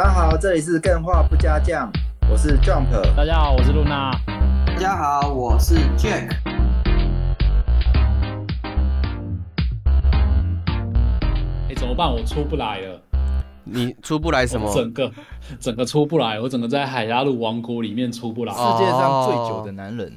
[0.00, 1.92] 大家好，这里是更画不加酱，
[2.30, 2.86] 我是 Jump。
[3.14, 4.10] 大家好，我是露娜。
[4.66, 6.34] 大家好，我是 Jack。
[11.68, 12.10] 哎，怎么办？
[12.10, 12.98] 我出不来了。
[13.62, 14.72] 你出不来什么？
[14.74, 15.12] 整个
[15.60, 18.54] 整个出不来，我整个在海拉鲁王国里面出不来。
[18.54, 20.10] 世界上最久的男人，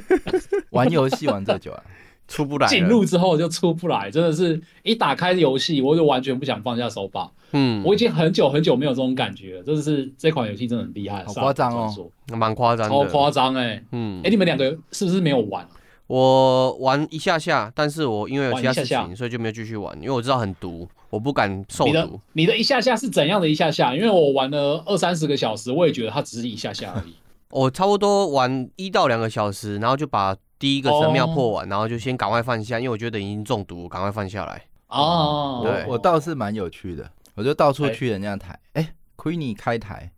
[0.68, 1.82] 玩游戏玩最久啊。
[2.28, 7.28] 出不来，进入之后就出不来，真的是一打开游戏我就完全不想放下手把。
[7.52, 13.82] 嗯，我已经很久很久没有这种感觉了，真的是这款游戏真的很厉害，好夸张哦，蛮夸张，超夸张哎。
[13.92, 15.66] 嗯，哎、欸，你们两个是不是没有玩？
[16.06, 21.90] 我玩一下下，但是我因为有其他事情，下下所以就没有继续玩，因为我知道很毒，我不敢受毒。
[21.90, 23.96] 你的你的一下下是怎样的一下下？
[23.96, 27.14] 因为我玩了二三十个小时，我也觉得它只是一下下而已。
[27.50, 30.36] 我差不多玩一到两个小时，然后就把。
[30.58, 34.62] 第一个神庙破完，然后就先赶快放下，因为我觉得已经中毒，赶快放下来。
[34.88, 40.10] 哦，对，我倒是蛮有趣的，我就到处去人家台，哎，Queenie 开台，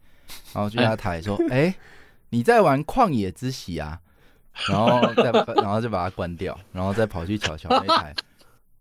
[0.52, 1.74] 然后去他台说， 哎，
[2.30, 4.00] 你在玩旷野之息啊？
[4.68, 8.14] 然后再然后就把它关掉，然后再跑去瞧瞧那台，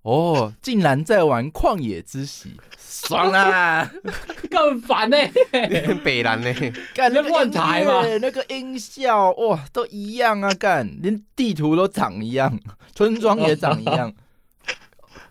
[0.03, 3.91] 哦，竟然在玩旷野之息，爽啊！
[4.49, 5.17] 更烦呢，
[6.03, 6.53] 北蓝呢？
[6.95, 12.57] 干那乱台嘛，那个音效哇，都一样啊，干连地图都长一样，
[12.95, 14.13] 村庄也长一样。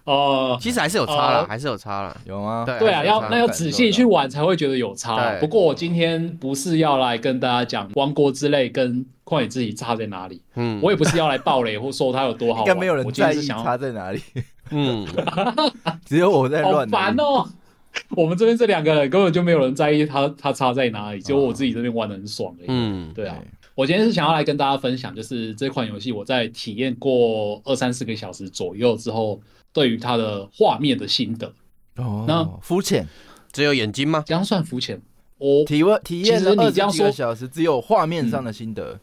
[0.09, 2.65] 哦，其实还是有差啦，还是有差啦，有吗？
[2.79, 5.35] 对啊，要那要仔细去玩才会觉得有差。
[5.39, 14.23] 不过我今天不是要来跟大家讲《王国之泪》跟《旷野之息》差在哪里，嗯，我也不是要来暴雷或说它有多好，应该没有人在意差在哪里，
[14.71, 15.07] 嗯，
[16.07, 16.89] 只有我在乱。
[16.91, 17.47] 好烦哦。
[18.17, 22.67] 我们这边这两个人根本就没有人在意他他差在哪里，只有我自己这边玩的很爽而已。
[22.69, 23.37] 嗯，对啊，
[23.75, 29.41] 我今天是想要来跟大家分享，就是这款游戏我在体验过二三四个小时左右之后，
[29.73, 31.53] 对于它的画面的心得。
[31.97, 33.07] 哦，那肤浅，
[33.53, 34.23] 只有眼睛吗？
[34.27, 35.01] 这样算肤浅？
[35.39, 38.99] 我体验体验了二十几个小时，只有画面上的心得。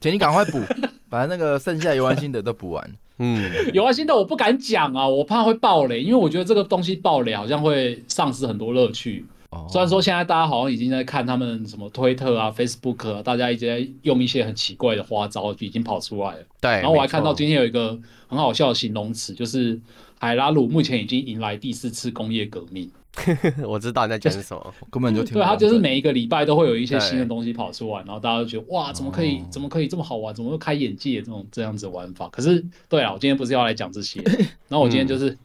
[0.00, 0.58] 请你赶快补，
[1.10, 2.90] 把那个剩下游玩心得都补完。
[3.18, 9.26] 嗯，游玩心得我不敢讲啊，我怕会爆雷，因为我觉得这个东西爆雷好像会丧失很多乐趣。
[9.50, 16.38] 哦，虽然说现在大家好像已经在看他们什么推特啊、Facebook 啊，大家一直在用一些很奇怪的花招，已经跑出来了。
[16.60, 19.80] 对，然后我还看到今天有一个很好笑的形容词，就是
[20.18, 22.90] 海拉鲁目前已经迎来第四次工业革命。
[23.66, 32.28] 我知道你在讲什么， 根本就听不对，他就是每一个礼拜都会有一些新的东西跑出来，然后大家都觉得哇，怎么可以，怎么可以这么好玩，怎么会开眼界这种这样子玩法。
[32.28, 34.20] 可是，对啊，我今天不是要来讲这些，
[34.68, 35.36] 然后我今天就是。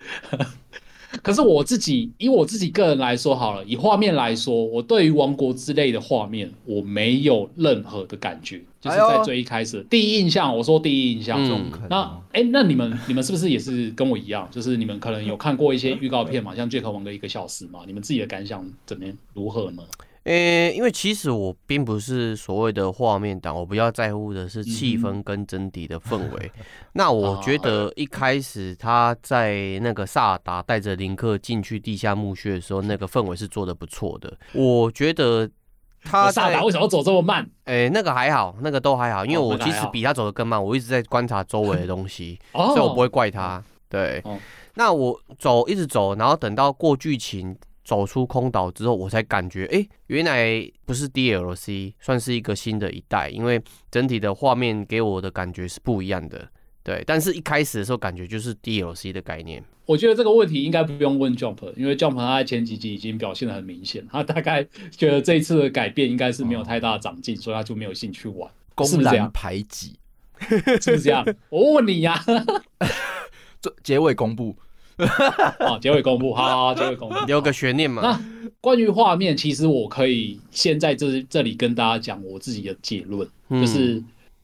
[1.22, 19.16] 可是我自己以我自己个人来说好了，以画面来说，我对于王国之类的画面我没有任何的感觉，就是在最一开始、哎、第一印象，我说第一印象，嗯、那哎、欸，那你们你们是不是也是跟我一样，就是你们可能有看过一些预告片嘛，像杰克王的一个小时嘛，你们自己的感想怎么样？
[19.34, 19.84] 如何呢？
[20.25, 26.51] 呃、欸，因为其实我并不是所谓的画面党，我比较在乎的是气氛跟整体的氛围。
[26.57, 34.34] 嗯、那我觉得一开始他在那个萨尔达带着林克进去地下墓穴的时候，那个氛围是做的不错的。
[34.53, 35.50] 我觉得
[36.06, 37.44] 他萨尔达为什么走这么慢？
[37.66, 43.61] 诶、欸，那个还好，那个都还好，因为我其实比他走的更慢，我一直在观察周围的东西， 所以我不会怪他。
[43.90, 44.40] 对，哦、
[44.75, 47.53] 那我走一直走，然后等到过剧情。
[47.83, 53.61] 走出空岛之后，我才感觉，哎、欸，原来不是 DLC，算是一个新的一代，因为
[53.91, 56.47] 整体的画面给我的感觉是不一样的，
[56.83, 57.03] 对。
[57.05, 59.63] 但是一开始的时候，感觉就是 DLC 的概念。
[59.85, 68.49] 我觉得这个问题应该不用问 Jump，因为 Jump 他在前几集已经表现的很明显，他大概觉得这一次的改变应该是没有太大的长进，哦、所以他就没有兴趣玩。
[68.75, 69.99] 公然排挤，
[70.39, 71.25] 是不是这样？
[71.49, 72.13] 我问你呀、
[72.79, 72.88] 啊，
[73.61, 74.55] 这结尾公布。
[75.59, 78.01] 好， 结尾公布，好，好，结尾公布，留个悬念嘛。
[78.01, 84.01] 那关于画面，其实我可以先在这这里跟大家讲我自己的结论，嗯、就是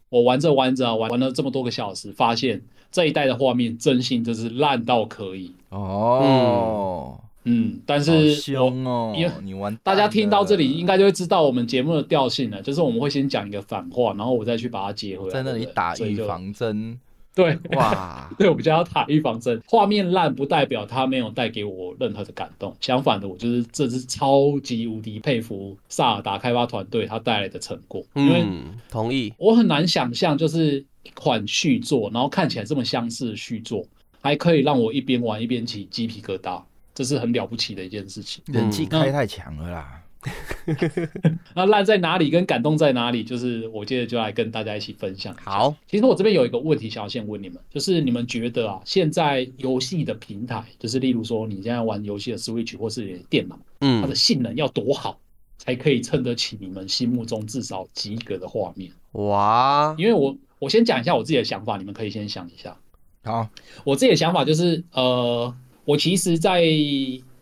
[0.10, 2.62] 我玩着玩着啊，玩玩了这么多个小时，发现
[2.92, 7.20] 这一代的画面真心就是烂到可以哦。
[7.46, 17.00] 嗯，但是凶哦，因为你玩，大家听到这里应该就会知道我们节目的调性了，就是我们会先讲一个反话，然后我再去把它接回来，在那里打预防针。
[17.40, 19.62] 对哇， 对我比较要打预防针。
[19.66, 28.04] 画面烂不代表它没有带给我任何的感动，相反的，我就是这是超级无敌佩服萨尔达开发团队他带来的成果。
[28.14, 28.46] 因为
[28.90, 33.86] 同意，我很难想象，就是一款续作，然后看起来这么相似的续作，
[34.22, 36.62] 还可以让我一边玩一边起鸡皮疙瘩，
[36.94, 38.44] 这是很了不起的一件事情。
[38.48, 39.99] 人气开太强了啦。
[41.56, 45.34] 那烂在哪里，跟感动在哪里，就是我接着就来跟大家一起分享。
[45.44, 55.18] 好，其实我这边有一个问题想要先问你们，就是你们觉得啊，现在游戏的平台，就是例如说你现在玩游戏的 Switch 或是电脑，嗯，它的性能要多好，
[55.58, 58.92] 才可以撑得起你们心目中至少及格的画面？
[59.14, 62.78] 哇，因为我我先讲一下我自己的想法，你们可以先想一下。
[63.24, 63.50] 好，
[63.86, 65.56] 我自己的想法就是，呃，
[65.86, 66.62] 我其实，在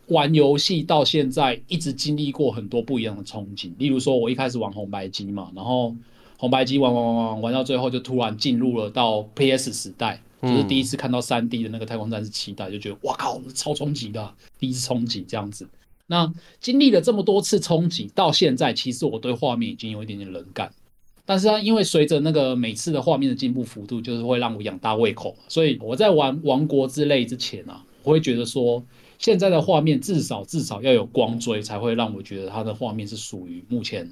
[0.07, 3.71] 玩游戏到现在，一直经历过很多不一样的憧憬。
[3.77, 5.93] 例如说，我一开始玩红白机嘛，然后
[6.37, 15.67] 红白机玩玩玩玩玩到最后，就突然进入了到 PS 时代，就是第一次看到三 D 的那个《太空战士七代》，就觉得哇靠，超冲击的，第一次冲击这样子。
[16.05, 16.31] 那
[16.61, 20.71] 经历了这么多次冲击，到现在，其实我对画面已经有一点点冷感。
[21.25, 28.81] 但是啊，因为随着那个每次的画面的进步幅度，就是会让我养大胃口嘛，所以我在玩《王国之泪》之前啊，我会觉得说。
[29.17, 34.09] 现在的画面至少至少要有光追，才会让我觉得它的画面是属于目前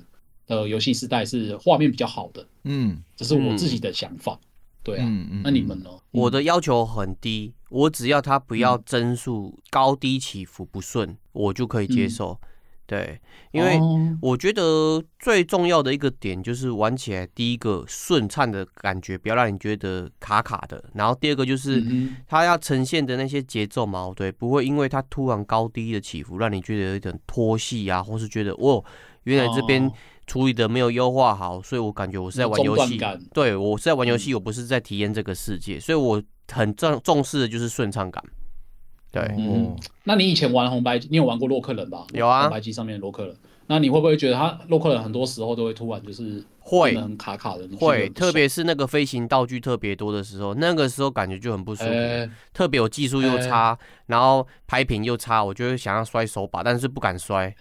[0.48, 2.46] 的游戏时代是画面比较好的。
[2.63, 4.34] 嗯，这是我自己的想法。
[4.34, 4.46] 嗯、
[4.84, 5.90] 对啊，嗯嗯、那你们呢？
[6.12, 12.40] 我的要求很低，我只要它不要帧数高低起伏不顺，嗯、我就可以接受。
[12.86, 13.20] 嗯对，
[13.52, 13.80] 因为
[14.22, 20.84] 我觉得最重要的一个点就是玩起来第一个顺畅的感觉，不要让你觉得卡卡的。
[20.94, 21.84] 然后第二个就是
[22.28, 28.84] 它要呈现的那些节奏嘛，对，不会因为它突然高低的起伏，让你觉得有一点拖戏啊，或是觉得哦，
[29.24, 29.92] 原来这边
[30.28, 33.00] 处理的没有优化好，所以我感觉我是在玩游戏。
[33.34, 36.22] 对，我是在玩游戏，我不是在体验这个世界，所以我
[36.52, 38.24] 很重重视的就是顺畅感。
[39.15, 39.73] 对，嗯，
[40.03, 42.06] 那你以前玩红白机，你有玩过洛克人吧？
[42.13, 43.33] 有啊，红白机上面的洛克人。
[43.67, 47.65] 那你会不会觉得他洛克人很多时候都会突然就是会很卡卡的？
[47.79, 51.89] 会，特别是那个飞行道具特别多的时候，那个时候感觉就很不舒服。
[51.89, 57.56] 欸、特别有技术又差，欸、然后拍屏又差，我就会想要摔手把，但是不敢摔。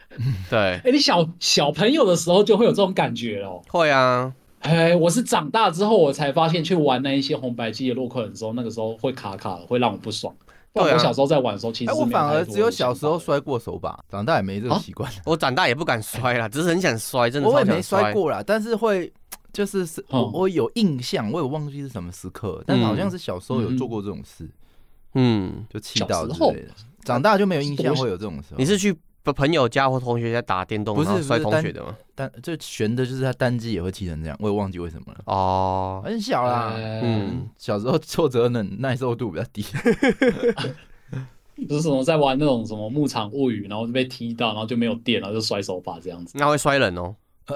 [0.50, 3.62] 对，哎、欸，你小小朋友的时候就会有这种感觉哦？
[3.68, 10.34] 会啊，哎、欸，我是长大之后我才发现，去玩那一些红白机的洛克人的时候，那个时候会卡卡的，会让我不爽。
[10.74, 15.16] 对，我小时候在玩的时候，其实、啊、我反而只有小时候摔过手把，长大也没这个习惯、啊。
[15.24, 17.48] 我长大也不敢摔啦， 只是很想摔，真的。
[17.48, 19.10] 我也没摔过啦，但是会
[19.52, 24.48] 就是是，我我有印象，我也忘记是什么时刻，但好像是小时候有做过这种事，
[25.14, 26.68] 嗯，就气到之类的。
[27.04, 28.56] 长大就没有印象会有这种时候。
[28.58, 28.94] 你是去？
[29.22, 31.96] 不，朋友家或同学家打电动，不是摔同学的吗？
[32.14, 35.20] 单就悬的，就是他单机也会踢成这样，我也忘记为什么了。
[35.26, 39.62] 哦，很小啦，嗯，小时候挫折能耐受度比较低。
[41.68, 46.36] 就是什么在玩那种什么牧场物语，然后就被踢到，然后就没有电，然后就摔手把这样子。
[46.36, 47.14] 那会摔人哦。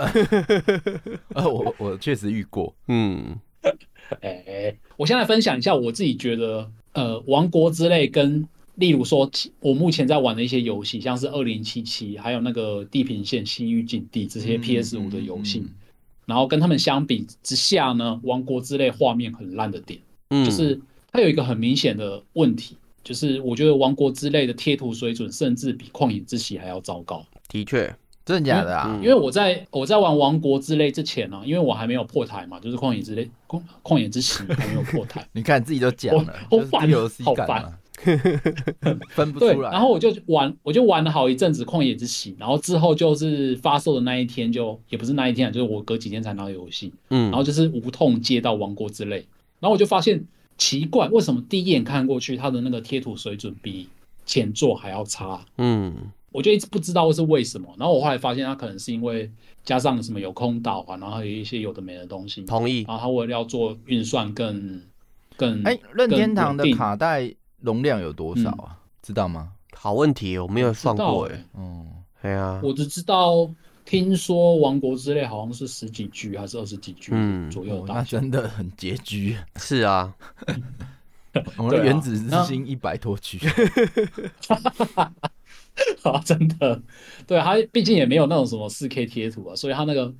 [1.34, 2.72] 呃我我确实遇过。
[2.88, 3.36] 嗯，
[4.20, 8.46] 哎，我先来分享一下我自己觉得，呃，王国之泪跟。
[8.78, 9.28] 例如说，
[9.58, 15.74] 我目前在玩的一些游戏，像是二零七七，还有那个地平线西域禁地这些 PS 五的游戏，嗯嗯嗯、
[16.26, 20.80] 然后跟他们相比之下呢，王国之泪画面很烂的点，嗯、就是
[21.10, 27.26] 它有一个很明显的问题，就是我觉得王国之泪的贴图水准甚至比旷野之息还要糟糕。
[27.48, 27.92] 的确，
[28.24, 28.96] 真的假的啊？
[29.02, 35.26] 因为我在我在玩王国之泪之前呢、啊，因为我还没有破台嘛，就是旷野之泪、旷旷野之息还没有破台。
[35.32, 36.88] 你看自己都讲了，好烦，
[37.24, 37.77] 好烦。
[39.10, 49.20] 分不出来，然后我就玩，我就玩了好一阵子《旷野之息》，然后之后就是发售的那一天就，就也不是那一天啊，就是我隔几天才拿到游戏，嗯，然后就是无痛接到《王国之泪》，
[49.60, 50.24] 然后我就发现
[50.56, 53.88] 奇怪，为什么第一眼看过去，它的那个贴图水准比
[54.24, 55.44] 前作还要差？
[55.56, 55.94] 嗯，
[56.32, 59.30] 我就一直不知道是为什么，然后我后来发现，它可能是因为
[59.64, 64.82] 加上什么有空岛啊，然后还有一些有的没的东西，同意，然后它为了要做运算更
[65.36, 67.34] 更哎，任天堂的卡带。
[67.60, 68.78] 容量有多少啊？
[69.02, 69.52] 知道吗？
[69.74, 71.44] 好问题，我没有算过哎。
[71.54, 71.86] 嗯，
[72.20, 73.48] 对啊，我只知道
[73.84, 77.12] 听说《王国之泪》好像是十几 G 还是二十几 G
[77.50, 79.36] 左右，那真的很拮据。
[79.56, 80.12] 是啊，
[81.56, 83.38] 我们的原子之心一百多 G。
[86.02, 86.82] 啊，真的，
[87.26, 90.12] 对，它毕竟也没有那种什么四 K 贴图啊，所以它那个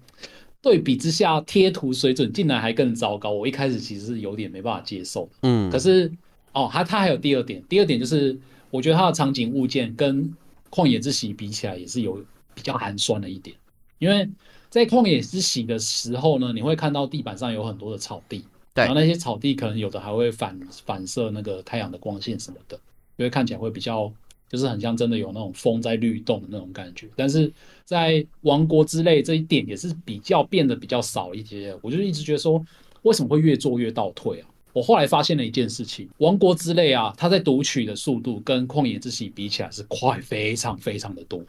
[0.63, 3.33] 对比之下贴图水准竟然还更糟糕。
[3.33, 5.33] 我一开始其实是有点没办法接受的。
[5.43, 6.13] 嗯，可是。
[6.59, 8.37] 哦，它它还有第二点，第二点就是
[8.71, 10.35] 我觉得它的场景物件跟
[10.71, 13.57] 旷野之息比起来也是有比较寒酸的一点，
[13.99, 14.29] 因为
[14.69, 22.77] 在旷野之息的时候呢，你会看到地板上有很多的草地，对，然后那些草地可能有的还会反反射那个太阳的光线什么的，
[23.17, 24.13] 因为看起来会比较
[24.49, 27.53] 就是很像真的有那种风在律动的那种感觉，但是
[27.85, 32.63] 在王国之泪这一点也是比较变得比较少一些，我就一直觉得说
[33.03, 34.49] 为什么会越做越倒退啊？
[34.79, 41.43] 我后来发现了一件事情，《王国之泪》啊，它在读取的速度跟《旷野之息》比起来是快非常非常的多。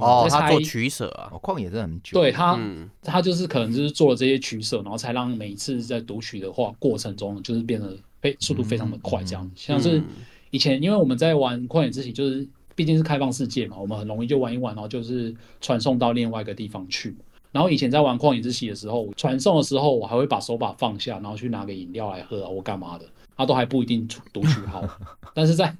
[0.00, 2.20] 哦，他做取舍啊，旷野真的很久。
[2.20, 9.22] 对他，嗯、他就是可能就是做了这些取舍，然后才让每一次在读取的话过程中，就是变得非速度非常的快。
[9.24, 10.02] 这样，嗯、像是
[10.50, 17.16] 以前，因为我们在玩旷野之息，就是毕竟是开放世界嘛，我们很容易就玩一玩，然后就是传送到另外一个地方去。
[17.52, 23.04] 然后以前在玩旷野之息的时候，传送的时候，我还会把手把放下，然后去拿个饮料来喝啊，或干嘛的。
[23.36, 24.84] 他都还不一定读取好，
[25.32, 25.74] 但是在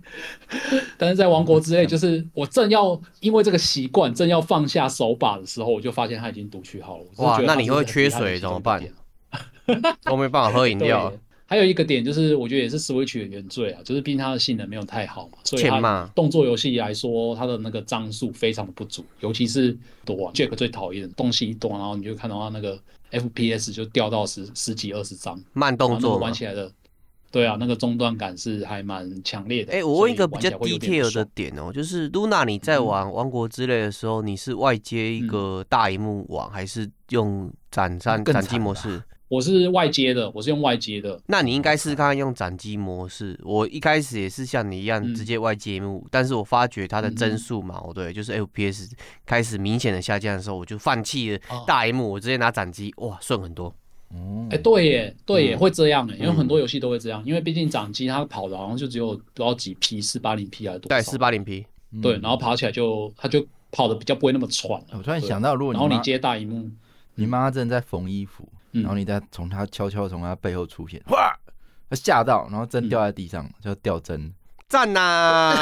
[0.97, 7.05] 但是在王国之泪，就是我正要因为这个习惯，正要放下手把的时候，我就发现他已经读取好了。
[7.19, 8.83] 哇，那你会缺水怎么办？
[10.05, 11.13] 都 没办法喝饮料。
[11.51, 22.79] 还有一个点就是，我觉得也是 Switch 的原罪啊，就是毕竟它的性能没有太好嘛，所以它动作游戏来说，它的那个张数非常的不足，尤其是多、啊、Jack 最讨厌的东西一多，然后你就看到它那个
[23.11, 26.71] FPS 就掉到十十几二十张，慢动作玩起来的。
[27.33, 29.73] 对啊，那个中断感是还蛮强烈的。
[29.73, 39.01] 哎、欸，我问一个比较 detail 的点哦、喔，就是 Luna 你在玩《王国之泪》的时候，嗯、你是外接一个大荧幕网，嗯、还是用斩战斩击模式？
[39.31, 41.17] 我是外接的，我是用外接的。
[41.27, 43.39] 那你应该试试看用斩击模式。
[43.45, 48.91] 我一开始也是像你一样直接外接萤幕，嗯、但是我发觉它的帧数嘛，哦、嗯、对，就是 FPS
[49.25, 53.73] 开始明显的下降的时候，我就放弃了大萤幕，哦、我直接拿斩击，哇，顺很多。
[54.09, 60.97] 哦，哎，对耶，对耶，会这样哎，因为很多游戏都会这样，因为毕竟掌机它跑的好像就只有多少几 P，四八零 P 还是多少？
[60.97, 61.65] 对，四八零 P，
[62.03, 64.83] 对，然后跑起来就它就跑的比较不会那么喘。
[64.91, 66.69] 我突然想到，如果然后你接大萤幕，
[67.15, 71.33] 你妈正在缝衣服，然后你再从他悄悄从他背后出现，哇，
[71.89, 74.33] 他吓到，然后针掉在地上，就掉针，
[74.69, 75.55] 赞呐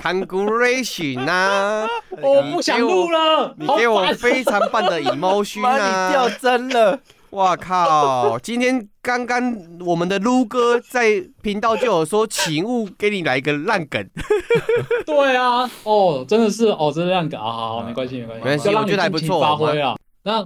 [0.00, 1.86] ，Congratulation 呐，
[2.20, 6.98] 我不想录了，你给我非常棒的 emotion 啊，你掉针了。
[7.32, 8.38] 哇靠！
[8.38, 14.02] 今天刚刚我们的撸哥在频道就有说，请勿给你来一个烂梗。
[15.04, 17.44] 对啊，哦，真的是哦，真的烂梗啊！
[17.44, 19.94] 好好，没关系，没关系，没关系，我觉得还不错，发挥啊。
[20.22, 20.42] 那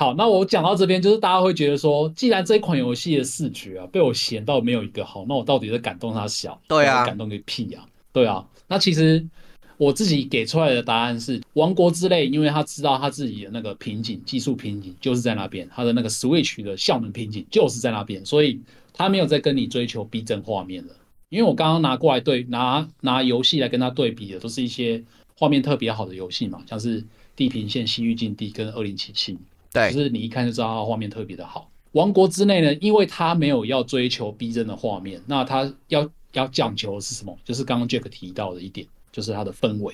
[0.00, 6.58] 好，那我讲到这边，就是大家会觉得说，既然这一款游戏的视觉啊被我嫌到没有一个好，那我到底在感动它小？
[6.66, 7.86] 对啊，感动个屁啊！
[8.10, 9.28] 对啊，那其实。
[9.76, 18.60] 我自己给出来的答案是《王国之泪》，因为他知道他自己的那个瓶颈，技术瓶颈就是在那边，他的那个 Switch 的效能瓶颈就是在那边，所以
[18.92, 20.94] 他没有在跟你追求逼真画面了。
[21.30, 25.02] 因为我刚刚拿过来对拿拿游戏来跟他对比的，都是一些
[25.38, 27.00] 画面特别好的游戏嘛，像是
[27.34, 29.32] 《地平线：西域禁地》跟《二零七七》，
[29.72, 31.70] 对，就是你一看就知道它画面特别的好。
[31.92, 37.36] 《王国之内》呢，因为他没有要追求逼真的画面，那他要要讲求的是什么？
[37.44, 38.86] 就是刚刚 Jack 提到的一点。
[39.12, 39.92] 就是它的氛围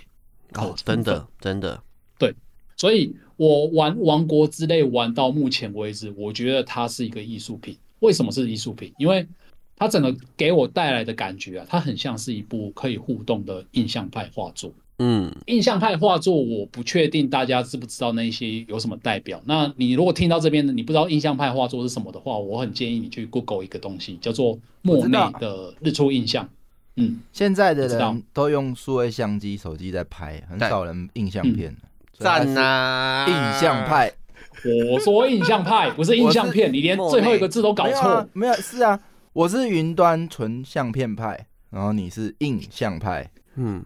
[0.57, 1.83] 哦，真的真的
[2.19, 2.35] 对，
[2.77, 7.79] 所以我玩《王国之泪》玩到目前为止，我觉得它是一个艺术品。
[8.01, 8.93] 为什么是艺术品？
[8.99, 9.27] 因为
[9.75, 14.71] 它整个给我带来的感觉啊，它很像是一部可以互动的印象派画作。
[14.99, 19.41] 嗯，印象派画作，我不确定大家知不知道那些有什么代表。
[19.45, 26.49] 那你如果听到这边的，你不知道印象派画作是什么的话，我很建议你去 Google 一个东西，叫做莫内的日出印象。
[26.97, 31.77] 嗯，现在的人都用数位相机、手机在拍，很少人印象片。
[32.19, 34.11] 赞呐，印象派。
[34.91, 38.27] 我说印象派不是印象片，你连最后一个字都搞错。
[38.33, 38.99] 没有，是啊，
[39.35, 43.31] 我是云端纯相片派，然后你是印象派。
[43.57, 43.85] 嗯，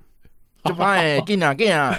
[0.64, 1.98] 就拍，给啊给啊，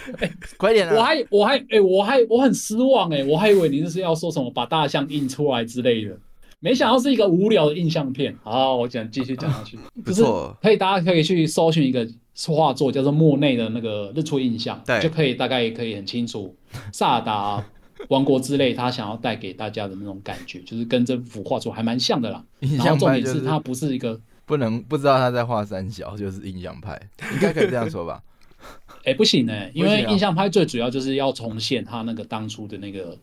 [0.57, 0.87] 快点！
[0.93, 6.17] 我还我还哎，我还我很失望哎，我还以为您是要说什么把大象印出来之类的。
[6.59, 8.35] 没想到是一个无聊的印象片。
[8.43, 9.79] 好，我讲继续讲下去。
[10.05, 12.07] 不错，可以大家可以去搜寻一个
[12.47, 16.55] 画作，叫做莫内的那个日出印象，对，就可以大概也可以很清楚
[16.93, 17.65] 萨达
[18.09, 22.43] 王国之泪他想要带给大家的那种感觉，就是跟这幅画作还蛮像的啦。
[22.59, 27.01] 印象派，然后重点是它不是一个不能不知道他在画三小，就是印象派，
[27.33, 28.21] 应该可以这样说吧。
[29.03, 33.17] 哎，不行哎，因为印象派最主要就是要重现他那个当初的那个，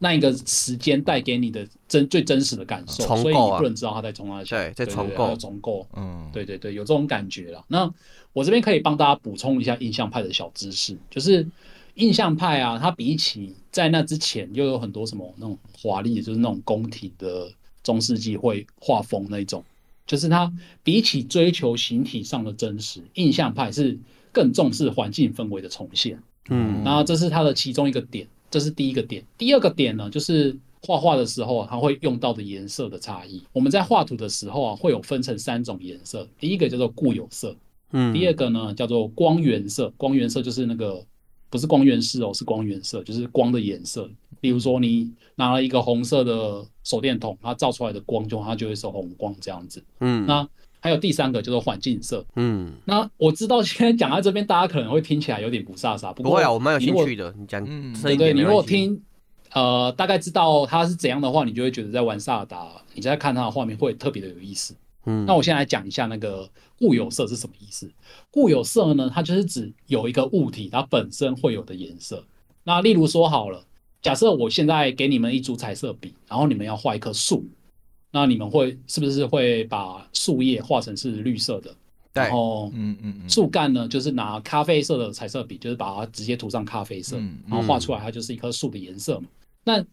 [0.00, 7.64] 那一个时间带给你的真最真实的感受，所以你不能知道他在重哪些，对，在重构，重构，嗯，对对对，有这种感觉了。
[7.68, 7.90] 那
[8.34, 11.48] 我这边可以帮大家补充一下印象派的小知识，就是
[11.94, 17.50] 印象派啊，它比起在那之前又有很多什么那种华丽，就是那种宫廷的
[17.82, 19.64] 中世纪会画风那种，
[20.06, 23.98] 就是它比起追求形体上的真实，印象派是。
[24.32, 29.22] 更重视环境氛围的重现，嗯，然后这是它的其中一个点，这是第一个点。
[29.36, 33.42] 第二个点呢，就是画画的时候它会用到的颜色的差异。
[33.52, 37.54] 我们在画图的时候啊，会有分成三种颜色，第一个叫做固有色，
[37.92, 41.04] 嗯，第二个呢叫做光源色，光源色就是那个
[41.50, 44.10] 不是光源式哦，是光源色，就是光的颜色。
[44.40, 50.48] 比如说，你拿了一个红色的手电筒，它照出来的光就它就会是红光这样子，嗯，那。
[50.82, 52.26] 还有第三个叫做环境色。
[52.34, 57.32] 嗯，那我知道现在讲到这边，大家可能会听起来有点不飒飒，不过不会啊，我蛮有兴趣的。
[57.38, 59.00] 你讲，嗯，对对，你如果听，
[59.52, 64.74] 呃，大概知道它是怎样的话，你就会觉得在玩萨尔达，你在看它的画面会特别的有意思。
[65.06, 67.88] 嗯，那我先来讲一下那个固有色是什么意思。
[68.32, 72.24] 固有色呢，它就是指有一个物体它本身会有的颜色。
[72.64, 73.64] 那例如说好了，
[74.00, 77.44] 假设我现在给你们一组彩色笔，然后你们要画一棵树，
[78.12, 81.74] 那你们会是不是会把树叶画成是绿色的？
[82.12, 87.16] 然后，嗯嗯嗯，树干呢，就是拿咖啡色的彩色笔，就是把它直接涂上咖啡色，
[87.48, 89.26] 然后画出来，它就是一棵树的颜色嘛。
[89.64, 89.84] 那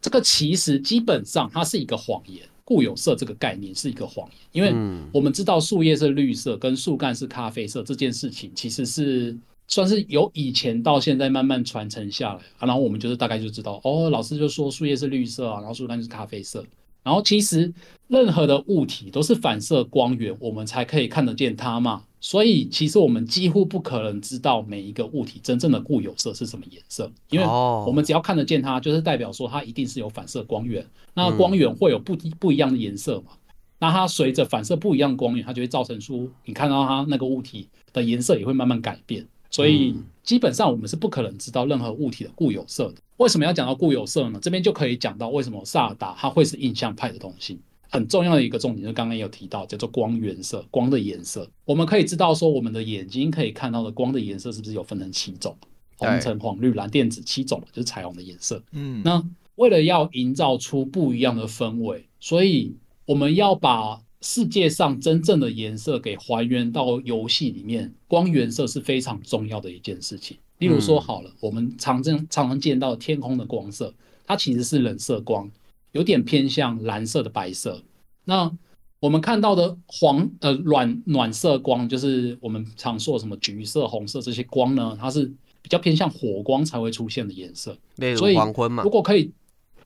[0.00, 2.42] 这个其实基本上它是一个谎言。
[2.64, 4.68] 固有色这个概念是一个谎言，因为
[5.10, 9.34] 我们知道树叶是绿色，跟树干是咖啡色这件事情，其实是
[9.68, 12.66] 算是由以前到现在慢慢传承下来啊。
[12.66, 16.62] 然后我们就是大概就知道，哦，老师就说树叶是绿色啊，然后树干就是咖啡色。
[17.02, 17.72] 然后其实
[18.08, 22.04] 任何的物体都是反射光源，我们才可以看得见它嘛。
[22.20, 30.84] 所以其实我们几乎不可能知道每一个物体真正的固有色是什么颜色，因为我们只要看得见它，就是代表说它一定是有反射光源。
[31.14, 33.32] 那光源会有不不一样的颜色嘛？
[33.78, 39.24] 那它随着反射不一样的光源，它就会造成出你看到它那个物体的颜色也会慢慢改变。
[39.50, 42.96] 所以基本上我们是不可能知道任何物体的固有色的。
[43.16, 44.38] 为什么要讲到固有色呢？
[44.40, 47.58] 这边就可以讲到为什么萨尔达它会是印象派的东西。
[47.90, 51.48] 很重要的一个重点，就是刚刚也有提到，叫做光源色，光的颜色。
[51.64, 55.56] 我们可以知道说，我们的眼睛可以看到的光的颜色是不是有分成七种？
[55.96, 58.62] 红、橙、黄、绿、蓝、靛、紫七种，就是彩虹的颜色。
[58.72, 59.24] 嗯，那
[59.54, 62.76] 为了要营造出不一样的氛围，所以
[63.06, 67.92] 我们要把世界上真正的颜色给还原到游戏里面。
[68.06, 70.36] 光源色是非常重要的一件事情。
[70.58, 73.94] 例如说，好了，我们常常常常见到天空的光色，
[74.26, 75.50] 它其实是冷色光。
[75.92, 77.82] 有点偏向蓝色的白色，
[78.26, 78.52] 那
[79.00, 85.24] 我们看到的黄呃暖暖色光，就是我们常说的什么橘色、红色这些光呢，它是
[85.62, 87.76] 比较偏向火光才会出现的颜色。
[88.18, 89.32] 所以黄昏嘛，如果可以，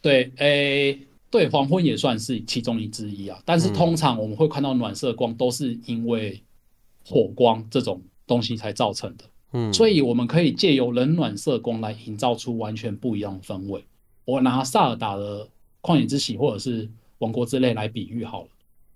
[0.01, 1.01] 对，诶、欸，
[1.33, 3.43] 对，黄昏也算是其中一之一啊。
[3.45, 6.41] 但是通常我们会看到暖色光，都是因为
[7.05, 9.25] 火光这种东西才造成的。
[9.53, 13.85] 嗯，所以我们可以借由冷暖色光来营造出完全不一样的氛围。
[14.25, 15.49] 我拿萨尔达的。
[15.85, 18.49] 旷野之息或者是王国之泪来比喻好了，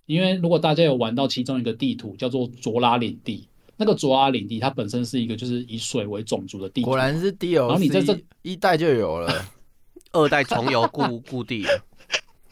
[0.06, 9.28] 因为如果大家有玩到其中一个地图叫做卓拉领地，那个卓拉领地它本身是一个就是以水为种族的地图，果然是 DLC，然后你在这一代就有了，
[10.12, 11.64] 二代重游故故地，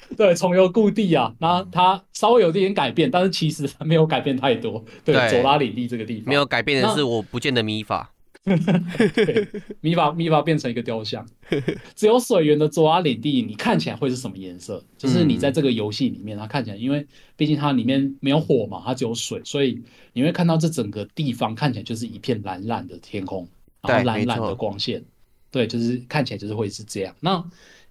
[0.16, 8.10] 对，重游故地啊，那它稍微有点改变，但是其实没有改变太多，对，佐拉领地这个地方没有改变的是我不见得米法。
[8.44, 9.48] 对，
[9.80, 11.26] 米法米法变成一个雕像，
[11.96, 14.84] 只有水源的佐拉领地，你看起来会是什么颜色？
[14.98, 23.48] 就是你在这个游戏里面，它看起来，因为毕竟它里面没有火嘛，它只有水，所以你会看到这整个地方看起来就是一片蓝蓝的天空，
[23.80, 25.02] 然后蓝蓝的光线，
[25.50, 27.16] 对，就是看起来就是会是这样。
[27.20, 27.42] 那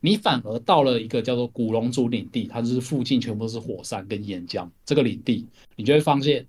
[0.05, 6.45] 你反而到了一个叫做古龙族领地，它就是附近全部都是火山跟岩浆，这个领地你就会发现，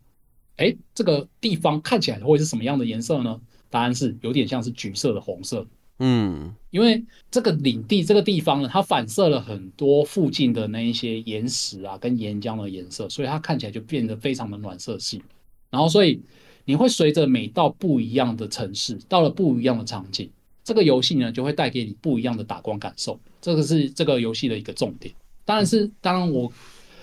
[0.57, 3.41] 哎，这个地方看起来会是什么样的颜色呢？
[3.71, 5.65] 答案是有点像是橘色的红色，
[6.01, 15.23] 嗯，因为这个领地这个地方呢，它反射了很多附近的那一些岩石啊跟岩浆的颜色，所以它看起来就变得非常的暖色系。
[15.71, 16.21] 然后，所以
[16.65, 20.29] 你会随着每到不一样的城市，到了不一样的场景，
[20.65, 23.21] 这个游戏呢就会带给你不一样的打光感受。
[23.45, 25.15] 这个是这个游戏的一个重点。
[25.45, 26.51] 当然是，当然我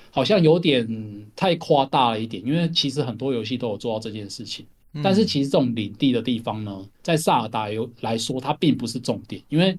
[0.10, 4.66] 好像有点太夸大了一点，因为其实很多游戏都有做到这件事情。
[5.04, 9.78] 但是其实这种领地的地方呢，在萨尔达游来说，它并不是重点，因为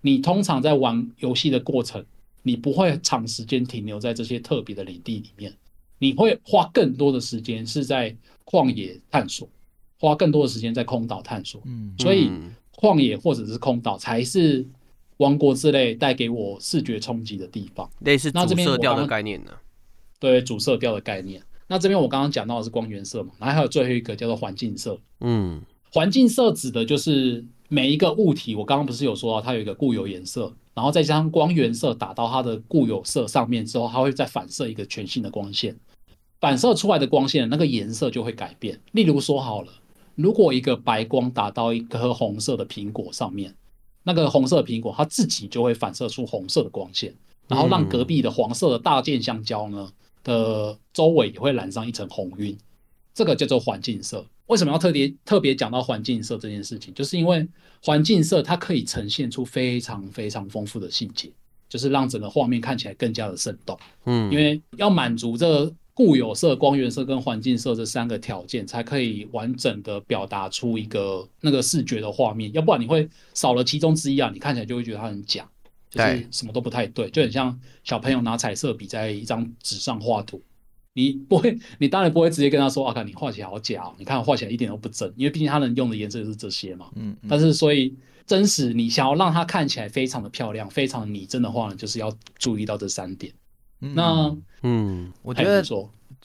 [0.00, 2.02] 你通常在玩游戏的过程，
[2.44, 5.52] 你不会长时间停留在这些特别的领地里面，
[5.98, 9.48] 你会花更多的时间是在旷野探索，
[9.98, 11.60] 花更多的时间在空岛探索。
[11.66, 12.30] 嗯，所以
[12.76, 14.64] 旷野或者是空岛才是
[15.18, 19.52] 王国之泪带给我视觉冲击的地方，类似主色调的概念呢？
[20.18, 21.42] 对，主色调的概念。
[21.66, 24.98] 那这边我刚刚讲到的是光源色嘛，然后还有最后一个叫做环境色。
[25.20, 35.74] 嗯，环境色指的就是每一个物体，我刚刚不是有说到它有一个固有颜色，然后再加上光源色打到它的固有色上面之后，它会再反射一个全新的光线，
[36.40, 38.78] 反射出来的光线那个颜色就会改变。
[38.92, 39.72] 例如说好了，
[40.16, 43.54] 如果一个白光打到一颗红色的苹果上面，
[44.04, 47.12] 那个红色的苹果它自己就会反射出红色的光线，
[47.48, 49.90] 然后让隔壁的黄色的大件香蕉呢，
[50.22, 52.56] 的周围也会染上一层红晕，
[53.12, 54.24] 这个叫做环境色。
[54.46, 56.92] 为什么要特别特别讲到环境色这件事情？
[56.92, 57.48] 就是因为
[57.82, 61.30] 环境色它可以呈现出非常非常丰富的细节，
[61.66, 63.78] 就是让整个画面看起来更加的生动。
[64.04, 72.52] 嗯，因为要满足这个固有色、光源色跟环境色这三个条件，才可以完整的表达出一个那个视觉的画面。
[72.52, 75.48] 要不然你会少了其中之一啊，你看起来就会觉得它很假，
[75.88, 80.42] 就是什么都不太对，就很像小朋友拿彩色笔在一张纸上画图，
[80.94, 86.86] 你不会，你当然不会直接跟他说啊，看你画起来好假哦，你看画起来一点都不真，因为毕竟他能用的颜色就是这些嘛。
[86.96, 87.94] 嗯，但是所以
[88.26, 93.32] 真实你想要让它看起来非常的漂亮、非常的拟真的话呢，就是要注意到这三点。
[93.94, 95.62] 那嗯，我觉得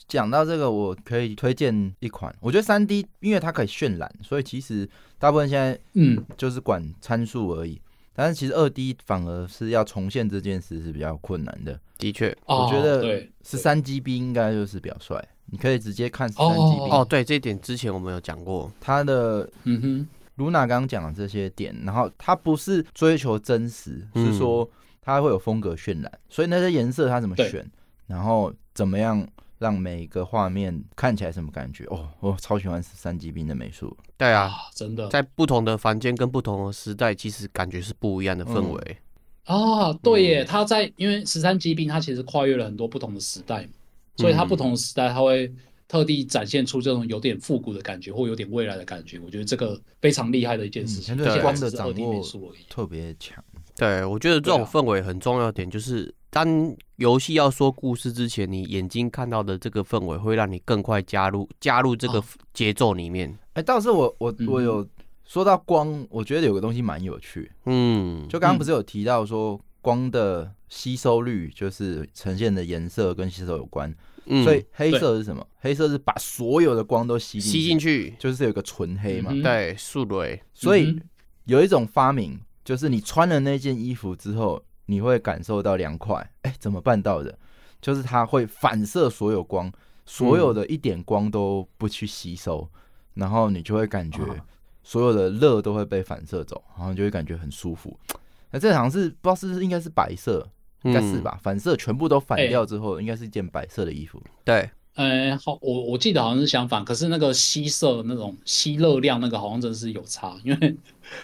[0.08, 2.34] 讲到这个，我可以推荐一款。
[2.40, 7.80] 我觉得三 D 因为它可以渲染，所以其实大部分现在嗯就是管参数而已。
[8.14, 11.78] 但是其实二 D 反而是要重现这件事是比较困难的。
[11.98, 15.22] 的确，我觉得十三 GB 应该就是比较帅。
[15.46, 17.06] 你可以直接看十三 GB 哦。
[17.08, 18.70] 对，这一点之前我们有讲过。
[18.80, 24.68] 它的嗯哼，卢娜刚刚讲的这些点，然后它不是追求真实，是说。
[25.02, 27.68] 它会有风格渲染，所以那些颜色它怎么选，
[28.06, 29.26] 然后怎么样
[29.58, 31.84] 让每一个画面看起来什么感觉？
[31.84, 33.96] 哦，我超喜欢十三级兵的美术。
[34.16, 38.96] 对啊，真的，在不同的房间跟不同的时代，其实感觉是不一样的氛围。
[39.44, 43.68] 啊，对耶，他在因为十三级兵他其实跨越了很多不同的时代，
[44.16, 45.52] 所以他不同的时代他会
[45.88, 49.18] 特地展现出这种有点复古的感觉，或有点未来的感觉。
[49.18, 52.24] 我觉得这个非常厉害的一件事情，对光的掌握
[52.68, 53.42] 特别强。
[53.80, 63.34] 对，我觉得这种氛围很重要点就是，当游戏要说故事之前，你眼睛看到的这个氛围会让你更快加入加入这个节奏里面。
[63.54, 64.86] 哎、啊，倒是我我我有
[65.24, 67.50] 说到光，我觉得有个东西蛮有趣。
[67.64, 73.90] 嗯，就刚刚不是有提到说光的吸收率，就是呈现的颜色跟吸收有关。
[74.26, 75.46] 嗯，所以黑色是什么？
[75.58, 79.32] 黑色是把所有的光都吸吸进去，就是有个纯黑嘛。
[79.42, 80.38] 对，素蕊。
[80.52, 81.00] 所以
[81.46, 82.38] 有一种发明。
[82.70, 86.24] 就是你穿了那件衣服之后，你会感受到凉快。
[86.42, 87.36] 哎，怎么办到的？
[87.80, 89.72] 就是它会反射所有光，
[90.06, 92.70] 所有的一点光都不去吸收，
[93.14, 94.22] 然后你就会感觉
[94.84, 97.98] 所有的热都会被反射走，然后就会感觉很舒服。
[98.52, 100.48] 那这好像是不知道是不是应该是白色，
[100.82, 101.40] 应该是吧？
[101.42, 104.22] 反射全部都反掉之后，应该是一件白色的衣服。
[104.44, 104.70] 对。
[105.00, 110.76] 呃，好，我我记得好像是相反，可是那个吸色那种吸热量那个好像真是有差，因为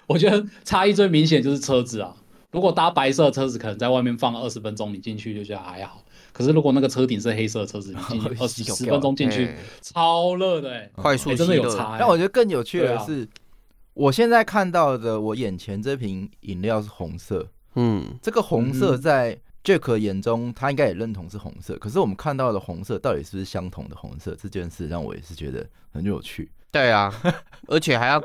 [0.07, 2.17] 我觉得差异最明显就是车子啊。
[2.53, 6.03] 如果搭白色的车子，可能在外面放二十分钟，你进去就觉得还好。
[6.33, 11.99] 可是如果那个车顶是黑色的车子，你进去 二十十分钟进去，超热的哎、欸，快速、欸、真的有差、欸。
[11.99, 13.29] 但我觉得更有趣的是，啊、
[13.93, 19.39] 我现在看到的，我眼前这瓶饮料是红色，嗯，这个红色在。
[19.67, 21.77] 嗯 Jack 眼中，他应该也认同是红色。
[21.79, 24.37] 可是我们看到的红色，到底是不是相同的红色？
[24.37, 26.49] 这件事让我也是觉得很有趣。
[26.77, 27.11] 对啊，
[27.69, 28.23] 而且还要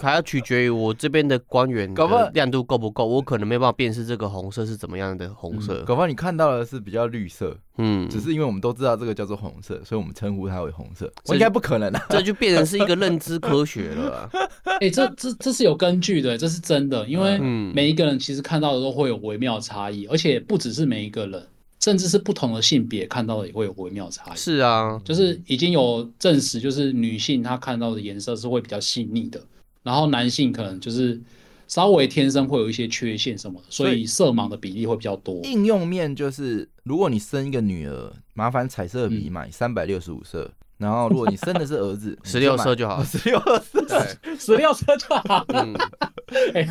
[0.00, 5.82] 还要取决于我这边的光源的亮度够不够，我可能没办法辨识这个红色是怎么样的红色。
[5.84, 11.10] 搞不好你看到的是比较绿色，嗯，只是因为我们都知道这个叫做红色，所以我们称呼它为红色。
[11.26, 14.28] 我应该不可能啊，这就变成是一个认知科学了。
[14.64, 17.38] 哎、欸，这这这是有根据的，这是真的，因为
[17.72, 21.46] 每一个人其实看到的都会有微妙差异，而且不只是每一个人。
[21.84, 24.36] 甚至是不同的性别看到的也会有微妙差异。
[24.38, 29.38] 是啊，就是已经有证实，就是女性她看到的颜色是会比较细腻的，
[29.82, 31.20] 然后男性可能就是
[31.68, 35.42] 稍微天生会有一些缺陷什么的，所以色盲的比例会比较多。
[35.44, 40.50] 应用面就是，如果你生一个女儿，麻烦彩色笔买三百六十五色。
[40.76, 45.44] 然后，如果你生的是儿子， 十六色就好， 十六色， 对，十六色就好。
[45.48, 45.72] 嗯，
[46.52, 46.64] 哎，